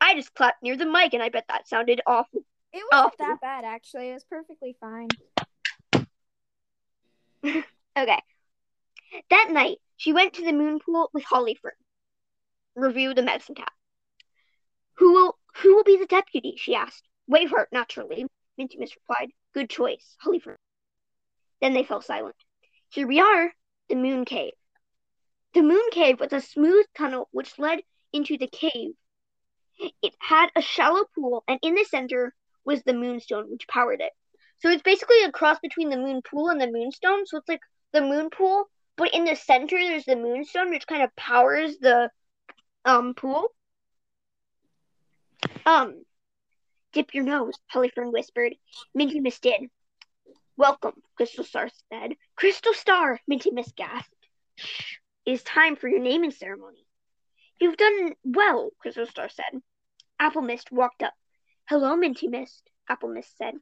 I 0.00 0.14
just 0.14 0.34
clapped 0.34 0.62
near 0.62 0.76
the 0.76 0.86
mic 0.86 1.14
and 1.14 1.22
I 1.22 1.28
bet 1.30 1.44
that 1.48 1.66
sounded 1.68 2.00
awful. 2.06 2.40
It 2.72 2.82
wasn't 2.92 3.14
Oh. 3.14 3.24
that 3.26 3.40
bad 3.40 3.64
actually. 3.64 4.10
It 4.10 4.14
was 4.14 4.24
perfectly 4.24 4.76
fine. 4.80 5.08
Okay. 7.98 8.20
That 9.30 9.48
night, 9.50 9.78
she 9.96 10.12
went 10.12 10.34
to 10.34 10.44
the 10.44 10.52
moon 10.52 10.80
pool 10.80 11.08
with 11.14 11.24
Holly 11.24 11.56
Fern. 11.62 11.72
Review 12.74 13.14
the 13.14 13.22
medicine 13.22 13.54
cat. 13.54 13.72
Who 14.98 15.12
will 15.14 15.38
who 15.56 15.74
will 15.76 15.84
be 15.84 15.96
the 15.96 16.04
deputy? 16.06 16.56
she 16.58 16.74
asked. 16.74 17.08
Waveheart, 17.30 17.66
naturally. 17.72 18.26
Minty 18.56 18.78
Mist 18.78 18.96
replied. 18.96 19.30
Good 19.54 19.70
choice, 19.70 20.16
Holly 20.18 20.40
Fern. 20.40 20.56
Then 21.60 21.74
they 21.74 21.84
fell 21.84 22.00
silent. 22.00 22.36
Here 22.90 23.06
we 23.06 23.20
are, 23.20 23.52
the 23.88 23.94
moon 23.94 24.24
cave. 24.24 24.52
The 25.54 25.62
moon 25.62 25.88
cave 25.90 26.20
was 26.20 26.32
a 26.32 26.40
smooth 26.40 26.86
tunnel 26.96 27.28
which 27.32 27.58
led 27.58 27.80
into 28.12 28.36
the 28.38 28.46
cave. 28.46 28.92
It 30.02 30.14
had 30.18 30.50
a 30.56 30.62
shallow 30.62 31.04
pool, 31.14 31.44
and 31.48 31.58
in 31.62 31.74
the 31.74 31.84
center 31.84 32.34
was 32.64 32.82
the 32.82 32.94
moonstone 32.94 33.50
which 33.50 33.68
powered 33.68 34.00
it. 34.00 34.12
So 34.58 34.70
it's 34.70 34.82
basically 34.82 35.22
a 35.22 35.32
cross 35.32 35.58
between 35.60 35.90
the 35.90 35.96
moon 35.96 36.22
pool 36.22 36.48
and 36.48 36.60
the 36.60 36.70
moonstone. 36.70 37.26
So 37.26 37.38
it's 37.38 37.48
like 37.48 37.60
the 37.92 38.00
moon 38.00 38.30
pool, 38.30 38.64
but 38.96 39.14
in 39.14 39.24
the 39.24 39.36
center 39.36 39.78
there's 39.78 40.04
the 40.04 40.16
moonstone, 40.16 40.70
which 40.70 40.86
kind 40.86 41.02
of 41.02 41.14
powers 41.16 41.76
the 41.78 42.10
um 42.84 43.14
pool. 43.14 43.48
Um, 45.66 46.04
dip 46.96 47.12
your 47.12 47.24
nose, 47.24 47.52
Hollyfern 47.74 48.10
whispered. 48.10 48.54
Minty 48.94 49.20
Mist 49.20 49.42
did. 49.42 49.68
Welcome, 50.56 50.94
Crystal 51.14 51.44
Star 51.44 51.68
said. 51.92 52.12
Crystal 52.36 52.72
Star, 52.72 53.20
Minty 53.28 53.50
Mist 53.50 53.76
gasped. 53.76 54.28
Shh, 54.54 54.96
it 55.26 55.32
is 55.32 55.42
time 55.42 55.76
for 55.76 55.88
your 55.88 56.00
naming 56.00 56.30
ceremony. 56.30 56.86
You've 57.60 57.76
done 57.76 58.14
well, 58.24 58.70
Crystal 58.78 59.04
Star 59.04 59.28
said. 59.28 59.60
Apple 60.18 60.40
Mist 60.40 60.72
walked 60.72 61.02
up. 61.02 61.12
Hello, 61.68 61.96
Minty 61.96 62.28
Mist, 62.28 62.62
Apple 62.88 63.10
Mist 63.10 63.36
said. 63.36 63.52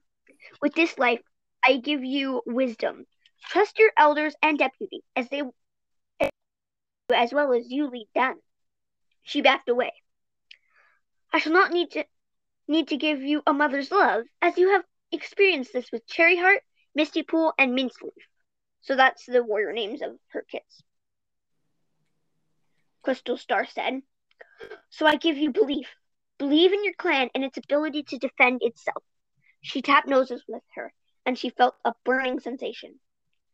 With 0.62 0.74
this 0.74 0.96
life, 0.96 1.20
I 1.66 1.78
give 1.78 2.04
you 2.04 2.40
wisdom. 2.46 3.04
Trust 3.48 3.80
your 3.80 3.90
elders 3.98 4.36
and 4.42 4.56
deputy 4.56 5.02
as 5.16 5.28
they 5.28 5.42
as 7.12 7.32
well 7.32 7.52
as 7.52 7.68
you 7.68 7.88
lead 7.90 8.06
them. 8.14 8.36
She 9.24 9.40
backed 9.40 9.68
away. 9.68 9.92
I 11.32 11.40
shall 11.40 11.52
not 11.52 11.72
need 11.72 11.90
to 11.92 12.04
need 12.66 12.88
to 12.88 12.96
give 12.96 13.22
you 13.22 13.42
a 13.46 13.52
mother's 13.52 13.90
love, 13.90 14.24
as 14.40 14.56
you 14.56 14.70
have 14.72 14.84
experienced 15.12 15.72
this 15.72 15.90
with 15.92 16.06
Cherry 16.06 16.36
Heart, 16.36 16.62
Misty 16.94 17.22
Pool, 17.22 17.52
and 17.58 17.74
Mint 17.74 17.92
Leaf. 18.02 18.12
So 18.82 18.96
that's 18.96 19.24
the 19.26 19.42
warrior 19.42 19.72
names 19.72 20.02
of 20.02 20.10
her 20.32 20.44
kids. 20.50 20.82
Crystal 23.02 23.36
Star 23.36 23.66
said. 23.66 24.00
So 24.90 25.06
I 25.06 25.16
give 25.16 25.36
you 25.36 25.52
belief. 25.52 25.88
Believe 26.38 26.72
in 26.72 26.84
your 26.84 26.94
clan 26.94 27.30
and 27.34 27.44
its 27.44 27.58
ability 27.58 28.04
to 28.04 28.18
defend 28.18 28.60
itself. 28.62 29.02
She 29.60 29.82
tapped 29.82 30.08
noses 30.08 30.42
with 30.48 30.62
her, 30.74 30.92
and 31.24 31.38
she 31.38 31.50
felt 31.50 31.74
a 31.84 31.94
burning 32.04 32.40
sensation. 32.40 32.98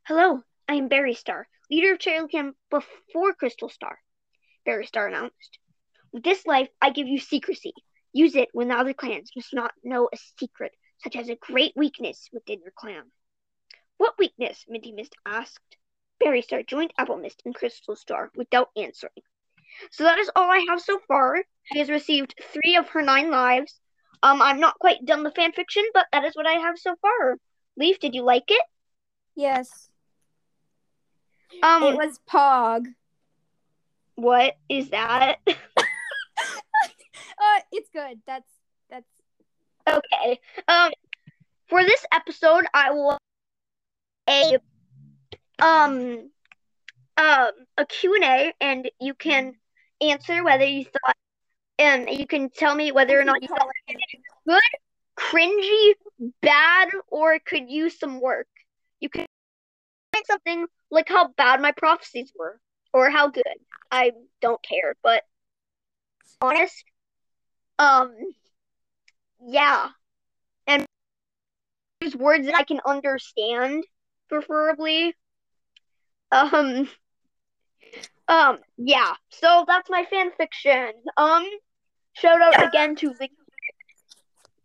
Hello, 0.04 0.42
I 0.68 0.74
am 0.74 0.88
Berry 0.88 1.14
Star, 1.14 1.46
leader 1.70 1.92
of 1.92 1.98
Cherry 1.98 2.26
Clan 2.28 2.54
before 2.70 3.34
Crystal 3.34 3.68
Star, 3.68 3.98
Berry 4.64 4.86
Star 4.86 5.06
announced. 5.08 5.58
With 6.12 6.24
this 6.24 6.46
life, 6.46 6.68
I 6.80 6.90
give 6.90 7.06
you 7.06 7.18
secrecy. 7.18 7.72
Use 8.12 8.34
it 8.36 8.48
when 8.52 8.68
the 8.68 8.74
other 8.74 8.94
clans 8.94 9.30
must 9.36 9.54
not 9.54 9.72
know 9.84 10.08
a 10.12 10.16
secret, 10.38 10.72
such 10.98 11.16
as 11.16 11.28
a 11.28 11.36
great 11.36 11.72
weakness 11.76 12.28
within 12.32 12.60
your 12.60 12.72
clan. 12.74 13.04
What 13.98 14.18
weakness? 14.18 14.64
Minty 14.68 14.92
Mist 14.92 15.14
asked. 15.26 15.76
Berry 16.18 16.42
Star 16.42 16.62
joined 16.62 16.92
Apple 16.98 17.16
Mist 17.16 17.42
and 17.44 17.54
Crystal 17.54 17.96
Star 17.96 18.30
without 18.34 18.68
answering. 18.76 19.12
So 19.90 20.04
that 20.04 20.18
is 20.18 20.30
all 20.34 20.50
I 20.50 20.64
have 20.68 20.80
so 20.80 20.98
far. 21.08 21.42
She 21.72 21.78
has 21.78 21.88
received 21.88 22.34
three 22.52 22.76
of 22.76 22.88
her 22.90 23.02
nine 23.02 23.30
lives. 23.30 23.78
Um, 24.22 24.42
I'm 24.42 24.60
not 24.60 24.78
quite 24.78 25.04
done 25.04 25.22
the 25.22 25.30
fan 25.30 25.52
fiction, 25.52 25.84
but 25.94 26.06
that 26.12 26.24
is 26.24 26.34
what 26.34 26.46
I 26.46 26.54
have 26.54 26.78
so 26.78 26.94
far. 27.00 27.36
Leaf, 27.76 28.00
did 28.00 28.14
you 28.14 28.22
like 28.22 28.44
it? 28.48 28.62
Yes. 29.34 29.88
Um, 31.62 31.82
it 31.82 31.96
was 31.96 32.18
Pog. 32.30 32.86
what 34.16 34.56
is 34.68 34.90
that? 34.90 35.36
It's 37.72 37.88
good. 37.90 38.20
That's 38.26 38.50
that's 38.88 39.06
Okay. 39.88 40.38
Um, 40.68 40.90
for 41.68 41.84
this 41.84 42.04
episode, 42.12 42.64
I 42.74 42.90
will 42.90 43.18
a 44.28 44.58
um 45.58 46.30
um 47.16 47.50
a 47.76 47.86
Q 47.86 48.14
and 48.14 48.24
A, 48.24 48.52
and 48.60 48.90
you 49.00 49.14
can 49.14 49.54
answer 50.00 50.44
whether 50.44 50.64
you 50.64 50.84
thought, 50.84 51.16
and 51.78 52.08
you 52.10 52.26
can 52.26 52.50
tell 52.50 52.74
me 52.74 52.92
whether 52.92 53.18
or 53.18 53.24
not 53.24 53.42
you 53.42 53.48
thought 53.48 53.66
it 53.88 53.96
was 53.96 54.60
good, 54.60 54.80
cringy, 55.18 56.32
bad, 56.42 56.88
or 57.08 57.38
could 57.38 57.70
use 57.70 57.98
some 57.98 58.20
work. 58.20 58.48
You 59.00 59.08
can 59.08 59.26
find 60.12 60.26
something 60.26 60.66
like 60.90 61.08
how 61.08 61.28
bad 61.36 61.60
my 61.60 61.72
prophecies 61.72 62.32
were, 62.36 62.60
or 62.92 63.10
how 63.10 63.28
good. 63.28 63.44
I 63.90 64.12
don't 64.40 64.62
care, 64.62 64.94
but 65.02 65.24
honest, 66.40 66.84
um, 67.80 68.14
yeah, 69.40 69.88
and 70.66 70.86
use 72.00 72.16
words 72.16 72.46
that 72.46 72.54
I 72.54 72.64
can 72.64 72.80
understand, 72.86 73.84
preferably. 74.28 75.14
Um, 76.32 76.88
um, 78.28 78.58
yeah. 78.78 79.14
So 79.30 79.64
that's 79.66 79.90
my 79.90 80.04
fan 80.10 80.30
fiction. 80.36 80.92
Um, 81.16 81.46
shout 82.14 82.40
out 82.42 82.66
again 82.66 82.96
to 82.96 83.14
Link 83.20 83.32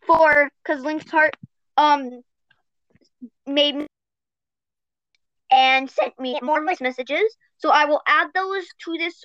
for 0.07 0.49
because 0.63 0.83
Link's 0.83 1.09
heart 1.11 1.35
um 1.77 2.21
made 3.47 3.75
me 3.75 3.87
and 5.51 5.89
sent 5.89 6.19
me 6.19 6.39
more 6.41 6.63
voice 6.63 6.81
messages. 6.81 7.37
So 7.57 7.69
I 7.69 7.85
will 7.85 8.01
add 8.07 8.29
those 8.33 8.65
to 8.85 8.97
this 8.97 9.23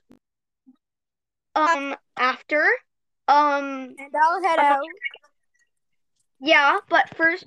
um 1.55 1.97
after. 2.17 2.67
Um 3.31 3.95
And 3.99 4.15
I'll 4.23 4.43
head 4.43 4.59
out. 4.59 4.83
yeah, 6.41 6.79
but 6.89 7.15
first 7.17 7.47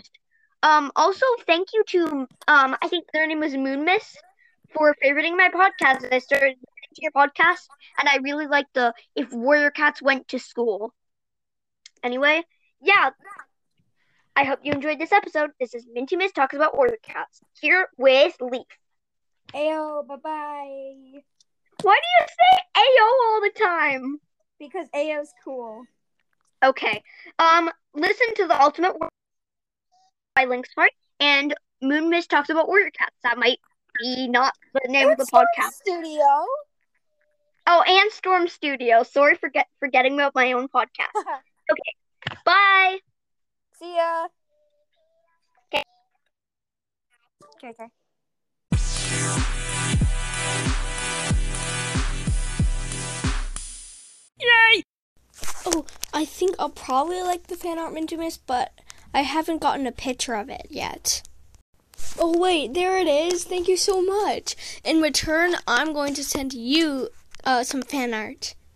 um 0.63 0.91
also 0.95 1.25
thank 1.45 1.67
you 1.73 1.83
to 1.87 2.05
um 2.47 2.77
I 2.81 2.87
think 2.87 3.05
their 3.11 3.27
name 3.27 3.39
was 3.41 3.55
Moon 3.55 3.83
Miss 3.85 4.15
for 4.73 4.95
favoriting 5.03 5.35
my 5.37 5.49
podcast. 5.49 6.11
I 6.11 6.19
started 6.19 6.55
listening 6.57 6.93
to 6.95 7.01
your 7.01 7.11
podcast 7.11 7.67
and 7.99 8.07
I 8.09 8.17
really 8.23 8.47
like 8.47 8.67
the 8.73 8.93
if 9.15 9.31
warrior 9.33 9.71
cats 9.71 10.01
went 10.01 10.27
to 10.29 10.39
school. 10.39 10.93
Anyway, 12.03 12.43
yeah. 12.81 13.11
I 14.35 14.45
hope 14.45 14.59
you 14.63 14.71
enjoyed 14.71 14.99
this 14.99 15.11
episode. 15.11 15.51
This 15.59 15.75
is 15.75 15.85
Minty 15.93 16.15
Miss 16.15 16.31
talks 16.31 16.55
about 16.55 16.75
warrior 16.75 16.97
cats 17.03 17.39
here 17.61 17.87
with 17.97 18.35
Leaf. 18.41 18.65
Ayo, 19.53 20.07
bye 20.07 20.15
bye. 20.15 21.21
Why 21.83 21.99
do 22.03 22.09
you 22.19 22.25
say 22.27 22.53
Ayo 22.81 23.07
all 23.27 23.41
the 23.41 23.53
time? 23.59 24.19
Because 24.63 24.87
Ayo's 24.95 25.33
cool. 25.43 25.85
Okay. 26.63 27.03
Um, 27.37 27.69
listen 27.93 28.33
to 28.35 28.47
the 28.47 28.61
Ultimate 28.61 28.97
War- 28.99 29.09
by 30.35 30.45
Link's 30.45 30.69
Heart 30.75 30.91
and 31.19 31.53
Moon 31.81 32.09
Mist 32.09 32.29
talks 32.29 32.49
about 32.49 32.67
warrior 32.67 32.89
cats. 32.91 33.15
That 33.23 33.37
might 33.37 33.59
be 33.99 34.27
not 34.27 34.53
the 34.73 34.89
name 34.89 35.09
of 35.09 35.17
the 35.17 35.25
Storm 35.25 35.45
podcast. 35.57 35.73
Studio. 35.73 36.45
Oh, 37.67 37.83
and 37.85 38.11
Storm 38.11 38.47
Studio. 38.47 39.03
Sorry 39.03 39.35
for 39.35 39.49
get- 39.49 39.67
forgetting 39.79 40.13
about 40.13 40.33
my 40.35 40.53
own 40.53 40.67
podcast. 40.67 41.11
Okay. 41.71 42.35
Bye. 42.45 42.99
See 43.79 43.95
ya. 43.95 44.27
Okay. 45.73 45.83
Okay, 47.55 47.87
okay. 48.71 49.43
Oh, 55.65 55.85
I 56.13 56.25
think 56.25 56.55
I'll 56.59 56.69
probably 56.69 57.21
like 57.21 57.47
the 57.47 57.55
fan 57.55 57.79
art 57.79 57.93
Mintimus, 57.93 58.37
but 58.45 58.73
I 59.13 59.21
haven't 59.21 59.61
gotten 59.61 59.87
a 59.87 59.91
picture 59.91 60.33
of 60.33 60.49
it 60.49 60.67
yet. 60.69 61.21
Oh, 62.19 62.37
wait, 62.37 62.73
there 62.73 62.97
it 62.97 63.07
is. 63.07 63.43
Thank 63.43 63.67
you 63.67 63.77
so 63.77 64.01
much. 64.01 64.55
In 64.83 65.01
return, 65.01 65.55
I'm 65.67 65.93
going 65.93 66.13
to 66.15 66.23
send 66.23 66.53
you 66.53 67.09
uh, 67.43 67.63
some 67.63 67.81
fan 67.81 68.13
art. 68.13 68.55